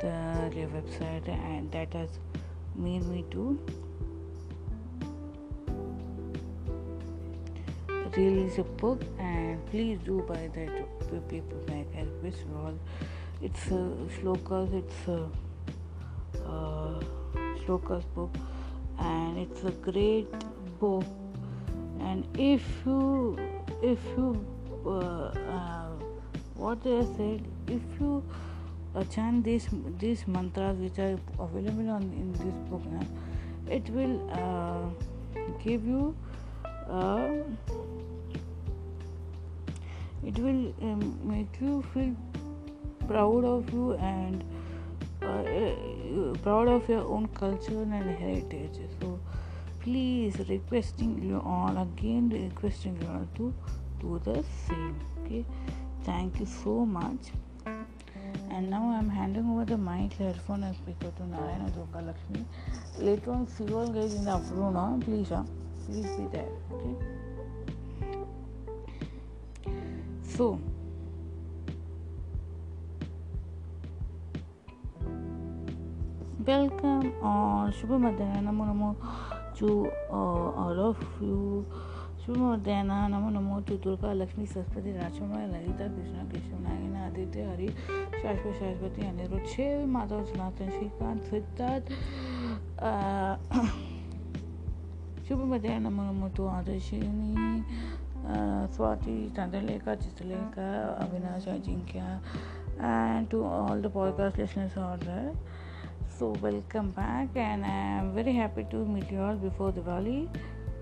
[0.01, 2.09] the their website and that has
[2.75, 3.59] made me to
[8.17, 10.71] release a book and please do buy that
[11.29, 12.79] paperback I you all
[13.43, 13.83] it's a
[14.17, 15.29] shlokas it's a
[16.47, 17.01] uh,
[17.65, 18.31] shlokas book
[18.99, 20.31] and it's a great
[20.79, 21.05] book.
[22.01, 23.39] And if you
[23.83, 24.45] if you
[24.87, 25.89] uh, uh,
[26.55, 28.23] what they said if you
[28.95, 33.07] uh, chant these these mantras which are available on in this book now,
[33.69, 34.87] it will uh,
[35.65, 36.15] give you
[36.89, 37.29] uh,
[40.27, 42.15] it will um, make you feel
[43.07, 44.45] proud of you and
[45.23, 48.79] uh, uh, proud of your own culture and heritage.
[49.01, 49.21] So
[49.85, 53.55] please requesting you all again requesting you all to
[54.01, 55.45] do the same okay?
[56.05, 57.33] Thank you so much.
[57.67, 62.45] And now i'm handing over the mic headphone and speaker to narayana Joka lakshmi
[62.99, 65.43] later on see you all guys in the afternoon please huh?
[65.87, 67.14] please be there okay
[70.37, 70.59] so
[77.23, 78.97] or shubha madhyana namo namo
[79.57, 81.65] to uh, all of you.
[82.25, 87.69] शुभ मध्याह्न नमो नमो to Durga Lakshmi Saraswati राजकुमार ललिता कृष्ण कृष्ण नागिना आदित्य हरि
[88.23, 91.93] शाश्वत शाश्वती अनिरुद्ध शिव माधव सनातन श्रीकांत सिद्धार्थ
[95.29, 97.29] शुभ मध्याह्न नमो नमो to आदर्शिनी
[98.25, 102.21] Swati, Chandrelekha, Chistralekha, Avinash, Ajinkya,
[102.81, 105.33] and to all the podcast listeners out there.
[106.19, 110.29] So, welcome back, and I am very happy to meet you all before Diwali.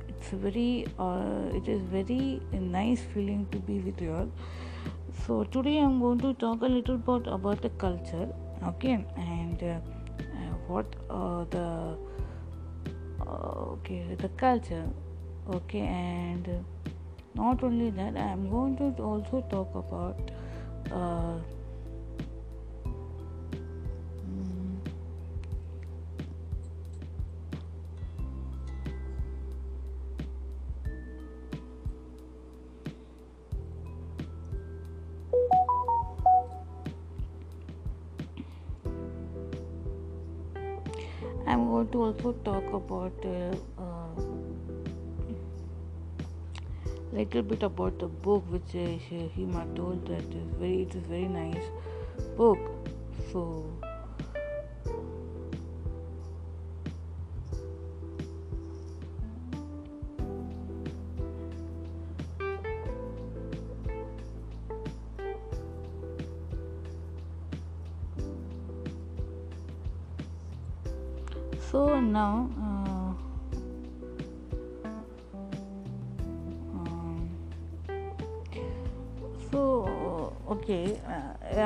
[0.09, 4.29] It's very, uh, it is very nice feeling to be with you all.
[5.27, 8.29] So, today I'm going to talk a little bit about the culture,
[8.67, 11.97] okay, and uh, uh, what uh, the
[13.21, 14.87] uh, okay the culture,
[15.51, 16.65] okay, and
[17.35, 20.31] not only that i am going to also talk about
[20.93, 21.39] uh,
[41.45, 43.55] I'm going to also talk about uh,
[47.13, 51.65] little bit about the book which Hima told that is very it is very nice
[52.37, 52.59] book.
[53.33, 53.67] So
[71.71, 72.51] so now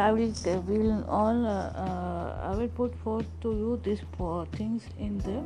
[0.07, 1.53] i will uh, will all uh,
[1.85, 4.03] uh, i will put forth to you these
[4.57, 5.39] things in the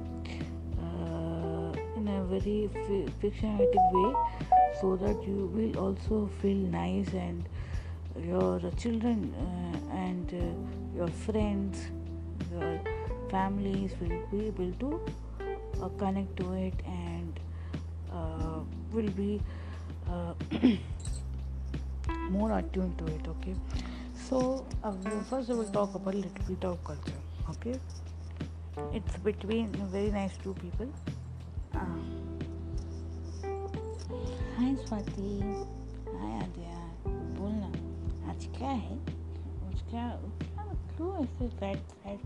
[0.86, 3.14] uh, in a very f-
[3.94, 4.10] way
[4.80, 7.48] so that you will also feel nice and
[8.26, 10.34] your children uh, and
[10.94, 11.86] your friends
[12.52, 12.72] your
[13.30, 14.90] families will be able to
[15.96, 17.40] connect to it and
[18.92, 19.40] will be
[22.38, 23.56] more attuned to it okay
[24.30, 24.92] so uh,
[25.28, 27.20] first we will talk about little bit of culture
[27.50, 27.74] okay
[28.94, 30.86] it's between very nice two people
[31.74, 32.02] uh,
[34.58, 35.32] hi swati
[36.20, 36.76] hi adya
[37.40, 37.68] बोलना
[38.30, 38.96] आज क्या है
[39.90, 40.06] क्या क्या
[40.96, 42.24] क्यों ऐसे sad sad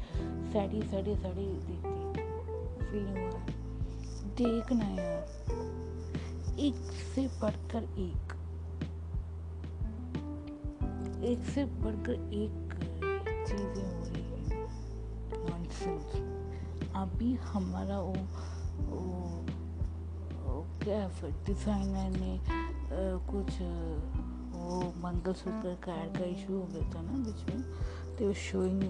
[0.53, 2.05] सैडी सैडी सैडी देखती
[2.91, 3.55] feeling हो रहा है
[4.43, 8.34] देखना यार एक से बढ़कर एक
[11.25, 12.73] एक से बढ़कर एक
[13.49, 14.67] चीज़ें हो रही हैं।
[15.51, 15.99] मानसून
[16.97, 18.15] अभी हमारा वो,
[20.83, 21.01] क्या
[21.47, 22.39] डिज़ाइनर ने
[23.31, 23.51] कुछ
[24.55, 27.63] वो मंगलसूत्र का एड का इशू हो गया था ना बीच में।
[28.19, 28.83] They showing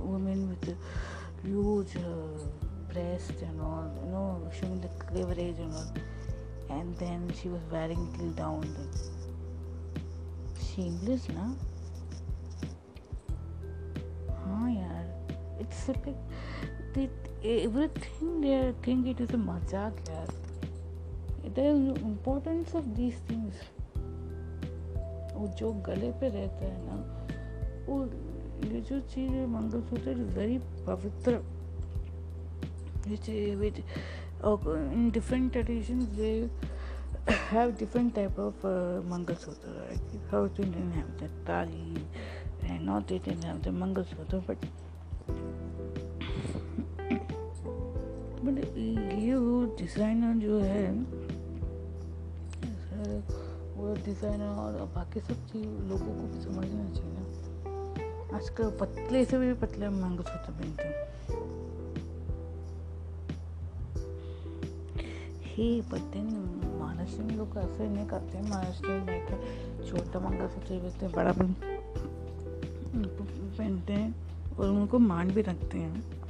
[0.00, 0.66] women with
[1.44, 1.96] huge
[2.92, 5.88] breast and all no showing the cleavage and all
[6.70, 8.64] and then she was wearing down
[10.72, 10.82] अच्छी
[11.30, 11.42] ना?
[14.34, 17.44] हाँ यार it's like
[17.88, 18.44] everything
[18.86, 20.28] think it is मज़ाक यार।
[21.46, 23.60] इधर इम्पोर्टेंस ऑफ़ दीज थिंग्स
[25.34, 26.96] वो जो गले पे रहता है ना,
[27.88, 28.04] वो,
[28.72, 31.42] ये जो चीज़ है, मंगलसूत्र वेरी पवित्र।
[34.92, 36.00] In different tradition
[37.30, 38.66] have different type of
[39.08, 39.96] mangalsutra
[40.30, 42.06] South Indian have the thali
[42.64, 44.64] and North Indian have the mangalsutra but
[48.44, 48.76] but
[49.18, 50.90] ये वो डिज़ाइनर जो है
[53.76, 59.38] वो डिज़ाइनर और बाकी सब चीज़ लोगों को भी समझना चाहिए ना। आजकल पतले से
[59.38, 61.10] भी पतले मंगलसूत्र पहनते हैं।
[65.42, 66.18] ही पता
[67.02, 69.36] महाराष्ट्र में लोग ऐसे नहीं करते हैं महाराष्ट्र में बैठे
[69.86, 71.32] छोटा मंगलसूत्र पहनते हैं बड़ा
[73.58, 74.14] पहनते हैं
[74.58, 76.22] और उनको मान भी रखते हैं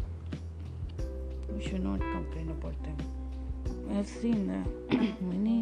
[1.78, 2.98] not complain about them.
[3.90, 4.62] I've seen uh,
[5.22, 5.56] many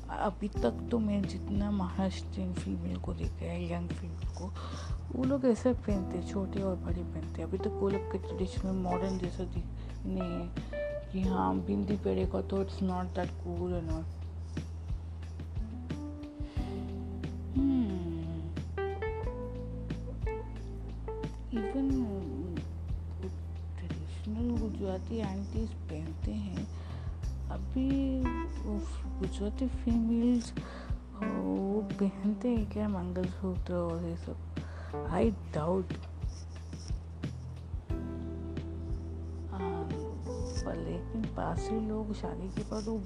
[0.09, 4.51] अभी तक तो मैं जितना महाराष्ट्रियन फीमेल को देखा है यंग फीमेल को
[5.15, 8.17] वो लोग ऐसे पहनते हैं, छोटे और बड़े पहनते हैं। अभी तो वो लोग के
[8.19, 9.43] ट्रेडिशनल मॉडर्न जैसा
[10.05, 14.05] नहीं है कि हाँ बिंदी पहनेगा तो it's not that cool and all
[21.53, 21.89] even
[23.77, 26.67] traditional Gujarati aunties पहनते हैं।
[27.51, 27.89] अभी
[29.19, 30.53] गुजराती फीमेल्स
[31.15, 32.87] वो पहनते हैं क्या?
[32.89, 34.35] मंगलसूत्र और ये सब।
[34.95, 35.93] आई डाउट
[40.75, 42.97] लेकिन पासी लोग शादी के बाद वो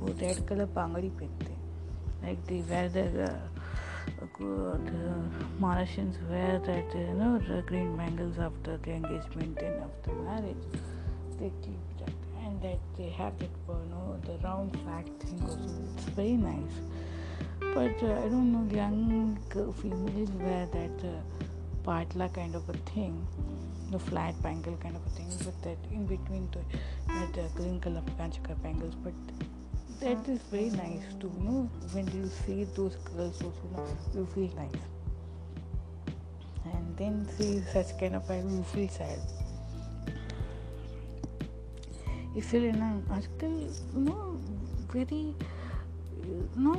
[0.00, 3.50] वो रेड कलर पांगड़ी पहनते हैं like they wear the
[5.60, 7.30] Malaysians wear that you know
[7.66, 10.64] green bangles after the engagement and after marriage.
[11.38, 11.90] They keep
[12.62, 16.80] that they have that you know the round flat thing also it's very nice
[17.73, 19.37] but uh, i don't know young
[19.81, 21.13] females wear that uh,
[21.87, 23.15] patla kind of a thing
[23.91, 26.63] the flat bangle kind of a thing with that in between the
[27.07, 29.13] that uh, green color kanchaka bangles but
[29.99, 33.87] that is very nice too you know when you see those girls also you, know,
[34.15, 34.83] you feel nice
[36.73, 39.19] and then see such kind of bangle you feel sad
[42.37, 43.51] इसलिए ना आजकल
[44.05, 44.15] no
[44.93, 45.23] very
[46.63, 46.73] no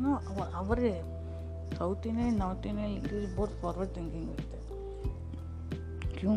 [0.00, 0.10] no
[0.60, 0.90] ಅವರೇ
[1.76, 4.66] South Indian North Indian English बहुत forward thinking होते हैं
[6.12, 6.36] क्यों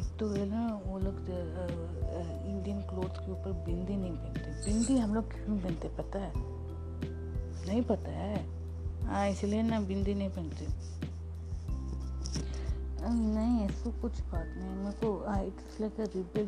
[0.00, 5.14] एक तो है ना वो लोग इंडियन क्लोथ्स के ऊपर बिंदी नहीं पहनते बिंदी हम
[5.14, 8.38] लोग क्यों पहनते पता है नहीं पता है
[9.04, 10.66] हाँ इसलिए ना बिंदी नहीं पहनते
[13.07, 15.09] नहीं, ऐसा कुछ बात नहीं। मेरे को
[15.47, 16.47] it's like a rebel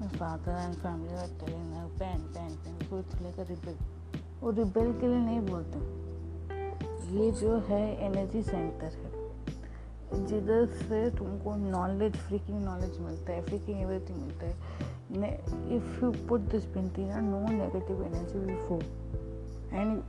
[0.00, 3.74] my father and family are telling pen pen pen so it's like a
[4.40, 5.78] वो रिबेल के लिए नहीं बोलते।
[7.16, 9.18] ये जो है एनर्जी सेंटर है।
[10.26, 14.54] जिधर से तुमको नॉलेज फ्रीकिंग नॉलेज मिलता है फ्रीकिंग एवरीथिंग मिलता है।
[15.76, 18.78] इफ़ यू पुट दिस पिंटी ना negative energy will flow
[19.78, 20.02] and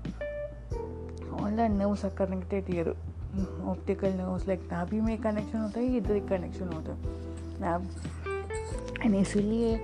[1.41, 2.95] all our nerves are connected here
[3.31, 6.99] optical nerves like नाभि में एक कनेक्शन होता है, इधर एक कनेक्शन होता है।
[7.61, 7.87] नाभ
[9.01, 9.75] एंड इसीलिए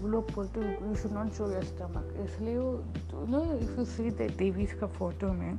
[0.00, 2.72] वो लोग बोलते you should not show your stomach इसलिए वो
[3.28, 5.58] नो इफ़ यू सी देवीज का फ़ोटो में,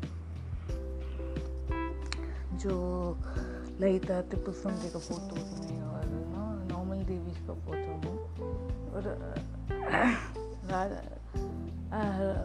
[2.53, 3.17] जो
[3.81, 6.05] ललिता टिपुसुंदरी का फ़ोटो में और
[6.71, 8.15] नॉर्मल देवीज का फ़ोटो में,
[8.93, 9.03] और,
[10.71, 11.01] राजा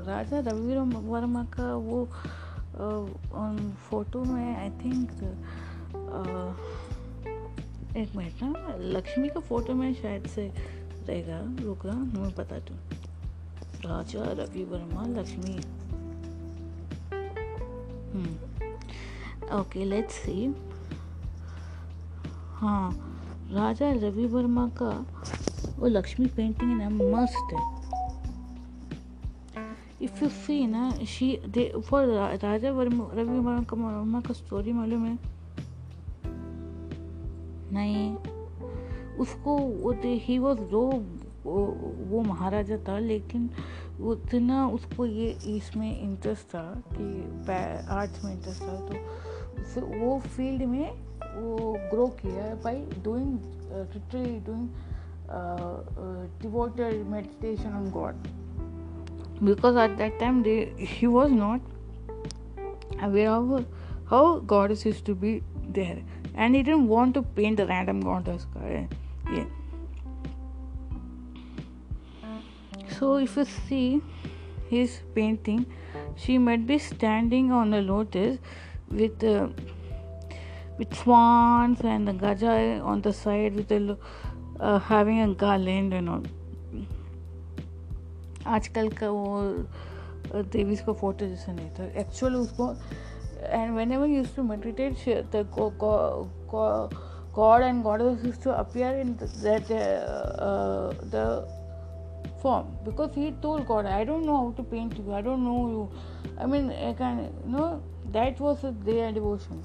[0.07, 0.76] राजा रवि
[1.09, 2.09] वर्मा का वो
[2.75, 5.11] फ़ोटो में आई थिंक
[7.97, 10.53] एक मिनट ना, लक्ष्मी का फ़ोटो में शायद से
[11.09, 12.77] रहेगा, रुका मैं बता दूँ।
[13.85, 15.57] Raja Ravi Varma Lakshmi
[19.53, 20.47] okay let's see
[22.55, 22.91] हाँ
[23.51, 24.91] राजा रवि वर्मा का
[25.79, 27.74] वो लक्ष्मी पेंटिंग है ना, मस्त है।
[30.05, 35.19] If you see, na, she they for Varma, Ravi Varma का स्टोरी मालूम है
[37.73, 38.15] नहीं
[39.19, 39.57] उसको
[40.27, 40.83] ही वॉज़ दो
[41.45, 43.49] वो महाराजा था लेकिन
[44.13, 47.07] उतना उसको ये इसमें इंटरेस्ट था कि
[47.95, 48.77] आर्ट्स में इंटरेस्ट था
[49.75, 50.91] तो वो फ़ील्ड में
[51.37, 53.39] वो ग्रो किया by doing
[54.47, 54.69] doing
[56.43, 58.15] devoted meditation on God.
[59.43, 61.61] Because at that time they, he was not
[63.03, 63.66] aware of
[64.09, 65.99] how goddess used to be there.
[66.35, 68.47] And he didn't want to paint a random goddess
[69.32, 69.45] yeah.
[72.99, 74.03] So if you see
[74.68, 75.66] his painting
[76.16, 78.39] she might be standing on a lotus
[78.91, 79.49] with uh,
[80.78, 83.97] with swans and the gaja on the side with a
[84.61, 86.22] uh, having a garland and all
[88.47, 89.40] आजकल का वो
[90.34, 92.74] देवीज को photo जैसे नहीं था। Actual उसको
[93.42, 94.95] and whenever use to meditate
[97.34, 99.68] God and God use to appear in that
[101.14, 101.26] the
[102.42, 105.57] form because he told God I don't know how to paint you I don't know
[105.70, 105.88] you
[106.38, 107.66] I mean I can know
[108.12, 109.62] that was a they are devotion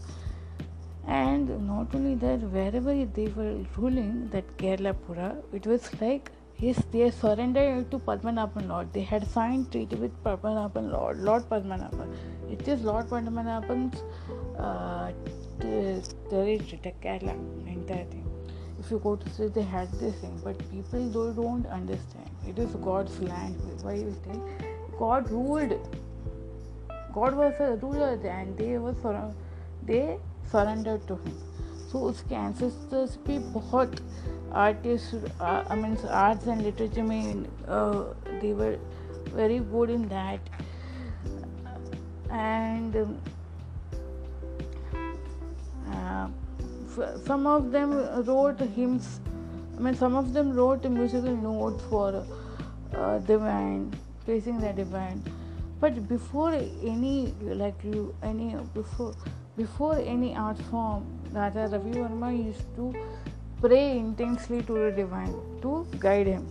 [1.09, 2.43] and not only that
[2.75, 6.29] wherever they were ruling that Keralapura it was like
[6.61, 8.91] Yes, they surrendered to Padmanabhan Lord.
[8.91, 12.09] They had signed treaty with Padmanabhan Lord, Lord Padmanabhan.
[12.51, 14.03] It is Lord Padmanabhan's
[14.59, 15.13] uh,
[15.61, 17.35] territory, the Kerala,
[17.65, 18.25] entire thing.
[18.77, 22.29] If you go to see, they had this thing, but people don't, don't understand.
[22.45, 23.55] It is God's land.
[23.81, 24.37] Why you say
[24.97, 25.97] God ruled.
[27.13, 28.95] God was a ruler, and they were
[29.85, 30.17] they
[30.51, 31.48] surrendered to Him.
[31.91, 33.95] So उसके ancestors भी बहुत
[34.57, 37.43] artist I mean arts and literature में
[38.41, 38.77] they were
[39.33, 40.49] very good in that
[42.31, 42.95] and
[47.27, 47.93] some of them
[48.27, 52.23] wrote hymns I mean some of them wrote musical note for
[53.27, 53.89] divine
[54.25, 55.23] facing the divine
[55.81, 59.13] but before any like you any before
[59.59, 61.05] before any art form
[61.37, 62.89] raja ravi verma used to
[63.61, 66.47] pray intensely to the divine to guide him.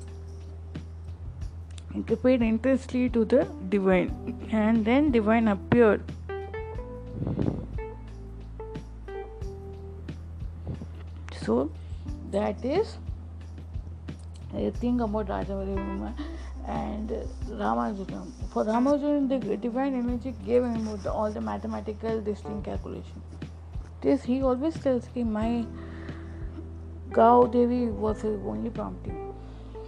[1.95, 4.11] He prayed intensely to the divine,
[4.53, 6.03] and then divine appeared.
[11.47, 11.71] So
[12.31, 12.99] that is
[14.55, 16.13] I thing about Rajavari
[16.69, 17.11] and
[17.49, 18.31] Ramanujan.
[18.53, 23.23] For Ramanujan, the divine energy gave him all the mathematical distinct calculation.
[24.01, 25.67] This he always tells me my
[27.11, 29.35] Gau Devi was his only prompting.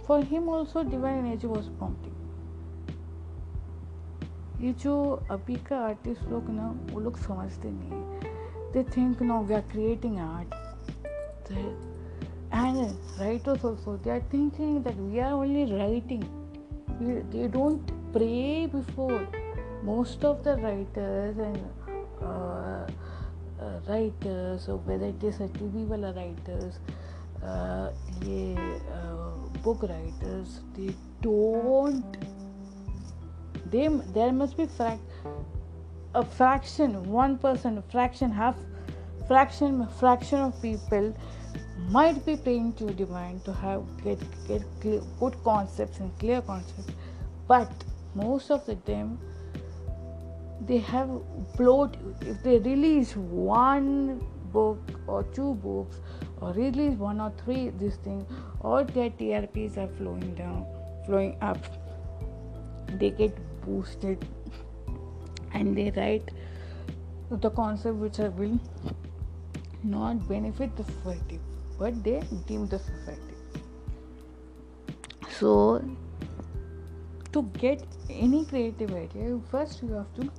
[0.07, 2.17] For him also divine energy was prompting.
[4.61, 4.95] ये जो
[5.31, 8.01] अभी का artist लोग ना वो लोग समझते नहीं
[8.73, 10.53] they think no we are creating art
[12.53, 16.23] and writers also they are thinking that we are only writing
[17.31, 19.27] they don't pray before.
[19.83, 21.59] Most of the writers and
[22.21, 22.85] uh,
[23.61, 26.79] uh, writers or whether it is a tv wala writers
[28.25, 28.55] ये
[29.63, 32.17] book writers they don't
[33.71, 34.67] they there must be
[36.15, 38.55] a fraction one person fraction half
[39.27, 41.13] fraction fraction of people
[41.89, 46.93] might be praying to divine to have get get clear, good concepts and clear concepts
[47.47, 47.71] but
[48.15, 49.17] most of the time
[50.67, 51.09] they have
[51.57, 54.21] bloat if they release one
[54.53, 55.97] book or two books
[56.39, 58.25] or release one or three this thing
[58.61, 60.65] all their trps are flowing down
[61.05, 61.57] flowing up.
[62.99, 64.25] They get boosted
[65.53, 66.31] and they write
[67.29, 68.59] the concept which will
[69.83, 71.39] not benefit the society
[71.81, 73.35] but they deem the society.
[75.37, 75.83] So,
[77.33, 80.29] to get any creative idea, first you have to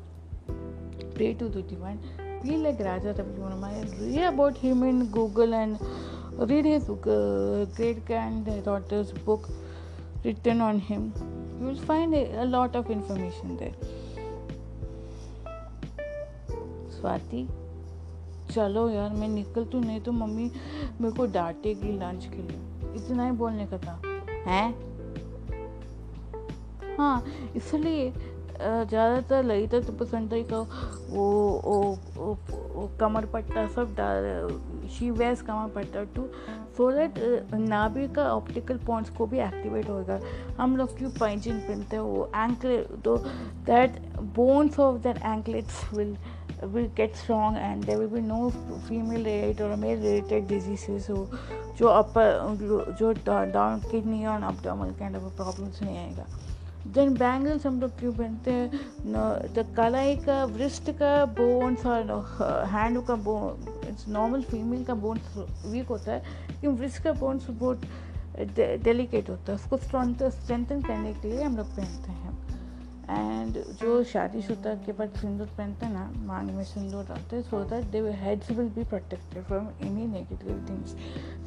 [1.16, 1.98] pray to the divine,
[2.42, 5.78] Feel like Raja Ravi read about him in Google and
[6.50, 9.48] read his uh, great granddaughter's book
[10.24, 11.12] written on him.
[11.60, 13.72] You will find a, a lot of information there.
[16.90, 17.48] Swati
[18.54, 20.50] चलो यार मैं निकल तू नहीं तो mummy
[21.00, 24.00] मेरे को डांटेगी lunch के लिए। इतना ही बोलने का था।
[24.46, 24.74] हैं?
[26.98, 27.24] हाँ
[27.56, 28.12] इसलिए
[28.60, 31.24] ज़्यादातर ललिता तुपसंतरी का वो
[31.64, 31.78] वो,
[32.16, 32.36] वो,
[32.74, 36.26] वो कमर पट्टा सब डाल शी वेस कमर पट्टा टू
[36.76, 37.18] सो दैट
[37.54, 40.20] नाभि का ऑप्टिकल पॉइंट्स को भी एक्टिवेट होगा
[40.58, 42.02] हम लोग क्यों पैंजिन पहनते हैं?
[42.02, 43.16] वो एंकल तो
[43.66, 43.98] that
[44.36, 46.16] bones of that anklets will
[46.64, 48.38] will get strong and there will be no
[48.88, 51.00] female related or male related diseases.
[51.06, 51.16] So,
[51.78, 56.26] जो अपर जो डाउन किडनी और अपडामल kind ऑफ़ प्रॉब्लम्स नहीं आएगा।
[56.86, 58.70] देन बैंगल्स हम लोग क्यों पहनते हैं?
[59.54, 65.36] द कलाई का वृष्ट का बोन्स और हैंड का बोन इट्स नॉर्मल फीमेल का बोन्स
[65.66, 66.18] वीक होता है,
[66.50, 67.80] लेकिन वृष्ट का बोन्स बहुत
[68.84, 72.21] डेलिकेट होता है। उसको स्ट्रेंथन करने के लिए हम लोग पहनते हैं।
[73.10, 77.42] एंड जो शादी शुदा के बाद सिंदूर पहनते हैं ना मांग में सिंदूर डालते हैं
[77.42, 80.94] so that they heads will be protected from any negative things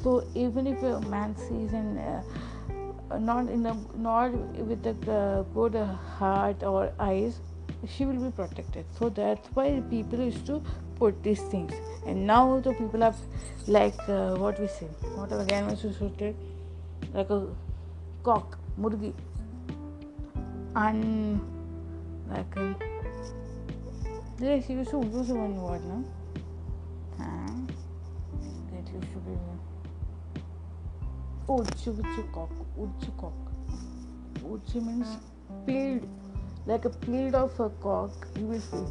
[0.04, 1.98] so even if man sees in
[3.22, 3.68] not in
[4.04, 4.36] not
[4.68, 5.76] with the good
[6.20, 7.40] heart और eyes
[7.98, 10.60] she will be protected so that's why people is to
[11.00, 11.74] put this things
[12.08, 13.14] and now the people are
[13.70, 14.02] like
[14.40, 16.34] what we see what our gain मैं
[17.16, 17.40] like a
[18.26, 19.14] cock मुर्गी
[20.76, 21.40] un
[22.30, 22.76] like a
[24.40, 26.04] yes you should use one word no
[27.18, 27.54] huh
[28.72, 29.36] that you should be
[31.48, 33.40] Uchi uchi cock uchi cock
[34.52, 35.18] uchi means
[35.66, 36.08] peeled
[36.66, 38.86] like a peeled of a cock you will see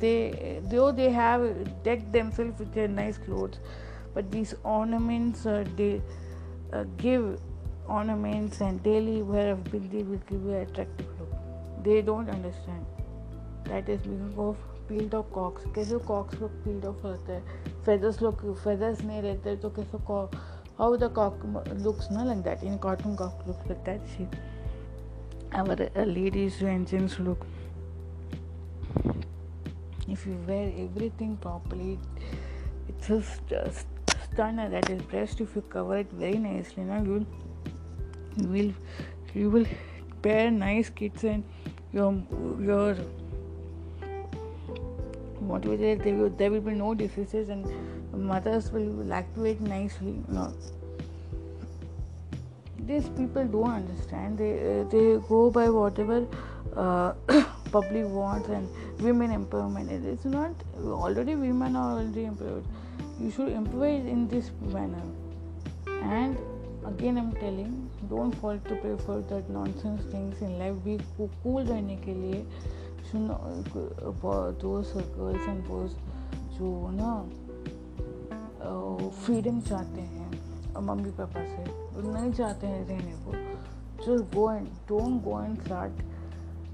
[0.00, 1.42] they though they have
[1.82, 3.58] decked themselves with their nice clothes
[4.14, 6.00] but these ornaments uh, they
[6.72, 7.38] uh, give
[7.87, 11.31] ornaments and daily wear of bindi will give you attractive look.
[11.83, 12.85] They don't understand.
[13.65, 14.57] That is because of
[14.89, 15.63] peeled off cocks.
[15.75, 19.99] कैसे cocks लोग peeled off होते हैं feathers लोग feathers नहीं रहते तो कैसे
[20.77, 21.33] how the cock
[21.83, 24.27] looks not like that in cartoon cock looks like that see
[25.53, 27.45] our uh, ladies and gents look
[30.07, 31.97] if you wear everything properly
[32.89, 33.87] it's just
[34.25, 37.25] stunner that is breast if you cover it very nicely now you'll
[38.36, 38.72] you will
[39.34, 39.66] you will
[40.22, 41.44] bear nice kids and
[41.92, 42.12] your
[42.60, 42.94] your
[45.40, 47.66] what will there there will, there will be no diseases and
[48.12, 50.52] mothers will lactate nicely no
[52.84, 54.38] these people don't understand.
[54.38, 56.26] They uh, they go by whatever
[56.76, 57.12] uh,
[57.70, 58.68] public wants and
[58.98, 59.88] women empowerment.
[59.88, 60.50] It is not
[60.84, 62.64] already women are already empowered
[63.20, 65.02] you should empower in this manner.
[65.86, 66.36] And
[66.86, 71.26] again i'm telling don't fall to pray for that nonsense things in life भी को
[71.26, 72.46] cool रहने के लिए
[73.14, 75.92] दोस्त दो girls and boys
[76.52, 77.28] जो ना
[79.08, 80.22] freedom चाहते हैं
[80.80, 81.64] मम्मी पापा से,
[82.12, 83.32] नहीं चाहते हैं रहने को
[84.04, 85.92] जो go and don't go and start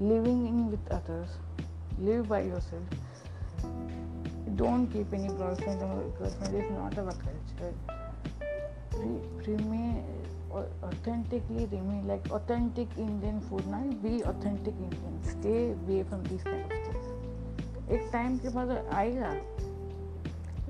[0.01, 1.39] living in with others
[1.99, 2.91] live by yourself
[4.49, 5.81] don't keep any girlfriend
[6.19, 7.97] girlfriend is not our culture
[10.51, 15.19] authentically remain, like, authentic Indian food ना be authentic Indian.
[15.25, 17.07] Stay away from these kind of things.
[17.91, 19.33] एक time के बाद आएगा।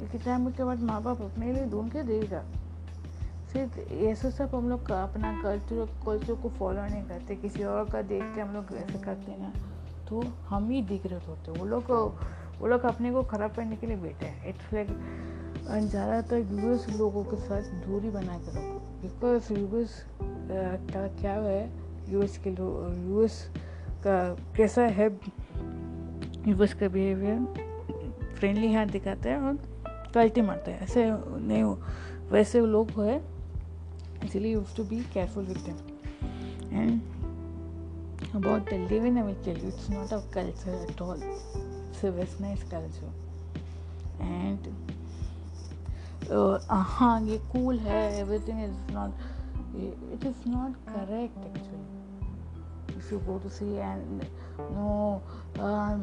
[0.03, 2.43] एक time के बाद माँ बाप अपने लिए ढूंढ के देगा।
[3.53, 8.03] फिर ऐसे सब हम लोग अपना कल्चर कल्चर को फॉलो नहीं करते। किसी और का
[8.03, 9.53] देख के हम लोग ऐसे करते ना।
[10.09, 11.91] तो हम ही दिग्रत होते वो लोग
[12.61, 14.89] वो लोग अपने को ख़राब करने के लिए बैठे हैं। इट्स लाइक
[15.89, 21.71] ज़्यादातर यूएस लोगों के साथ दूरी बना के रखो। बिकॉज़ यूएस का क्या है?
[22.13, 23.43] यूएस के लोग यूएस
[24.07, 24.17] का
[24.57, 25.09] कैसा है?
[26.49, 29.59] यूएस का बिहेवियर फ्रेंडली हाथ दिखाता है और
[30.15, 31.79] कल्टी मारता है। ऐसे नहीं हो,
[32.31, 33.23] वैसे लोग है,
[34.25, 35.79] इसलिए you to be careful with them
[36.73, 37.01] and
[38.29, 41.21] about the living I will tell you it's not a culture at all.
[41.21, 43.13] It's a westernized culture.
[44.21, 44.69] And
[46.71, 49.11] हाँ ये कूल है everything is not
[50.13, 54.23] it is not correct actually if you go to see and
[54.61, 55.23] no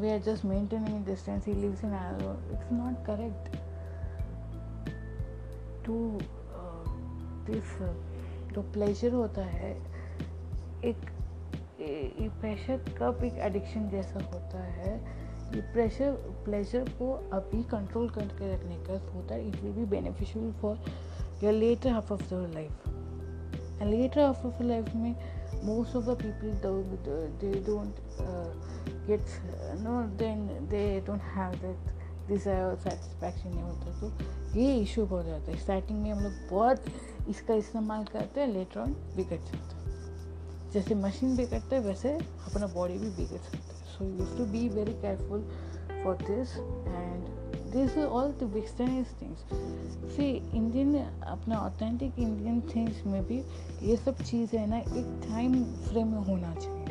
[0.00, 1.90] we are just maintaining distance he lives in
[2.54, 3.56] it's not correct
[5.86, 6.18] to
[7.52, 7.78] this
[8.54, 9.70] जो pleasure होता है,
[10.84, 10.96] एक
[12.40, 16.12] pressure cup एक addiction जैसा होता है ये pressure
[16.44, 20.78] pleasure को अभी कंट्रोल करके रखने का होता है it will be beneficial for
[21.42, 22.86] your later half of your life
[23.80, 25.14] and later half of life में
[25.64, 26.50] most of the people
[27.40, 27.94] they don't
[29.06, 29.24] get
[29.80, 31.94] no then they don't have that
[32.28, 36.84] desire satisfaction नहीं होता तो ये issue हो जाता है। Starting में हम लोग बहुत
[37.28, 42.12] इसका इस्तेमाल करते हैं लेटर ऑन बिगड़ जाता है। जैसे मशीन बिगड़ता है, वैसे
[42.46, 45.42] अपना बॉडी भी बिगड़ सकता है। So you have to be very careful
[46.02, 46.58] for this.
[46.86, 47.22] And
[47.72, 49.44] these are all the westernized things.
[50.16, 53.38] See, indian, अपना ऑथेंटिक इंडियन थिंग्स में भी
[53.82, 56.84] ये सब चीज़ें ना एक टाइम फ्रेम में होना चाहिए।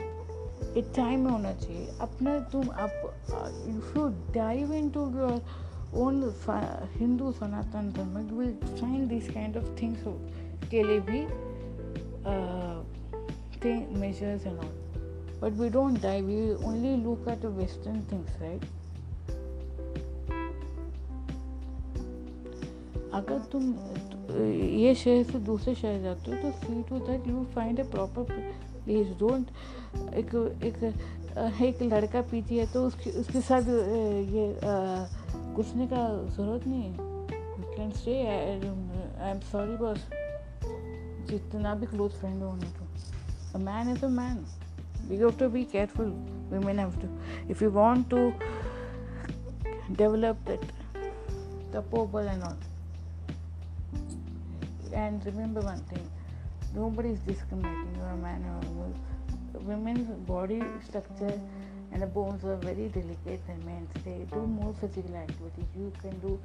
[0.77, 2.91] एक टाइम में होना चाहिए। अपना तुम आप
[3.69, 5.41] if you dive into your
[5.95, 6.23] own
[6.95, 10.03] Hindu Sanatan Dharma you will find this kind of things
[10.71, 11.21] के लिए भी
[13.99, 14.84] measures and all
[15.39, 16.21] but we don't die.
[16.21, 16.37] We
[16.69, 18.63] only look at the western things, right?
[23.13, 23.63] अगर तुम,
[24.81, 28.23] ये शहर से दूसरे शहर जाते हो तो see to that you find a proper
[28.85, 29.45] place don't
[30.21, 30.33] एक
[30.69, 30.83] एक
[31.63, 33.69] एक लड़का पीती है तो उसके उसके साथ
[34.33, 34.45] ये
[35.53, 36.01] घुसने का
[36.35, 40.01] ज़रूरत नहीं है। You can stay I am sorry boss
[41.29, 44.45] जितना भी क्लोज फ्रेंड हो उन्हें तो man is a man
[45.09, 46.11] we have to be careful.
[46.49, 47.09] Women have to.
[47.49, 48.33] If you want to
[49.93, 50.63] develop that
[51.71, 52.57] the purple and all.
[54.93, 56.09] And remember one thing.
[56.73, 58.99] Nobody is discriminating you're a man or a woman.
[59.53, 61.39] Women's body structure
[61.91, 63.89] and the bones are very delicate than men's.
[64.03, 66.39] They do more physical activities you can do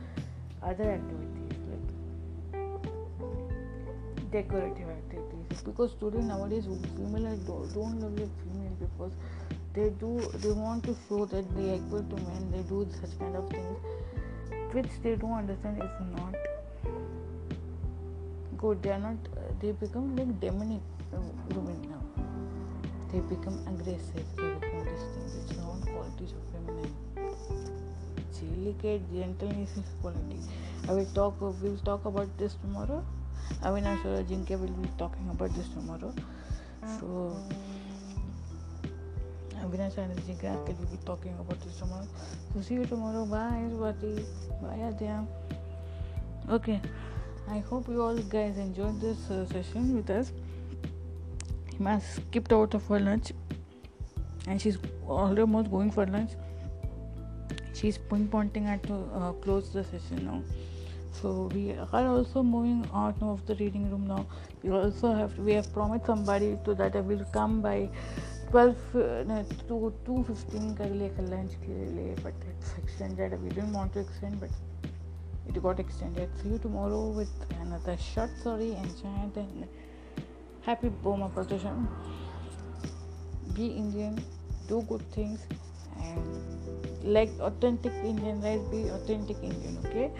[0.62, 2.00] other activities like
[4.30, 6.64] decorative activities because today nowadays
[6.96, 9.12] female don't, don't look like female because
[9.74, 12.50] they do they want to show that they are equal to men.
[12.52, 13.78] They do such kind of things
[14.72, 16.34] which they don't understand is not
[18.56, 18.82] good.
[18.82, 19.16] They are not
[19.60, 20.80] they become like demonic
[21.12, 21.18] uh,
[21.54, 22.02] women now.
[23.12, 24.24] They become aggressive.
[24.36, 26.94] They become these things it's not qualities of feminine.
[28.40, 30.38] Delicate gentleness is quality.
[30.88, 33.04] I will talk we will talk about this tomorrow
[33.62, 36.14] Avinash or Jinke will be talking about this tomorrow.
[36.98, 37.36] So
[39.62, 42.06] Avinash and Jinke will be talking about this tomorrow.
[42.54, 43.26] So see you tomorrow.
[43.26, 44.24] Bye, Swati.
[44.62, 45.26] Bye, Adya.
[46.48, 46.80] Okay.
[47.48, 50.32] I hope you all guys enjoyed this uh, session with us.
[51.74, 53.32] Hima skipped out of her lunch
[54.46, 56.30] and she's almost going for lunch.
[57.74, 60.42] She's pinpointing at to uh, close the session now
[61.21, 64.25] so we are also moving out of the reading room now
[64.63, 67.89] we also have we have promised somebody to that I will come by
[68.51, 73.73] 12 uh, to 2.15 कर लिए कल lunch के लिए but it's extended we didn't
[73.73, 74.51] want to extend but
[75.49, 79.67] it got extended see you tomorrow with another short story enchant and
[80.67, 81.87] happy Boma Pratushan
[83.57, 84.23] be Indian
[84.69, 85.45] do good things
[86.01, 90.11] and like authentic Indian right be authentic Indian okay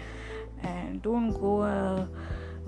[0.64, 2.06] and don't go uh,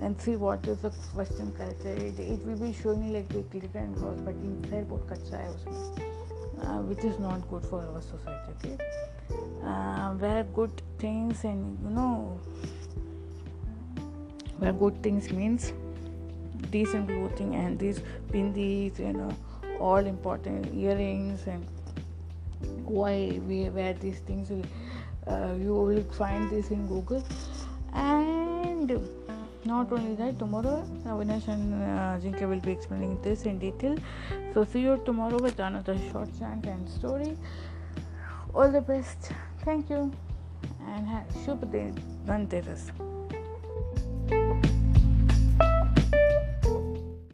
[0.00, 3.78] and see what is the western culture it, it will be showing like the glitter
[3.78, 6.16] and gloss but inside बहुत कच्चा है उसमें
[6.62, 8.76] uh, which is not good for our society okay
[9.64, 12.40] uh, wear good things and you know
[14.60, 15.72] wear good things means
[16.70, 18.00] decent clothing and these
[18.32, 19.30] bindis you know
[19.80, 21.66] all important earrings and
[22.84, 27.24] why we wear these things uh, you will find this in google
[27.93, 28.99] and
[29.65, 33.95] not only that tomorrow Avinash and uh, Jinka will be explaining this in detail.
[34.53, 37.37] So see you tomorrow with another short chant and story.
[38.53, 39.31] All the best.
[39.63, 40.11] Thank you.
[40.87, 41.63] And have Shubh
[42.25, 42.91] Dhanteras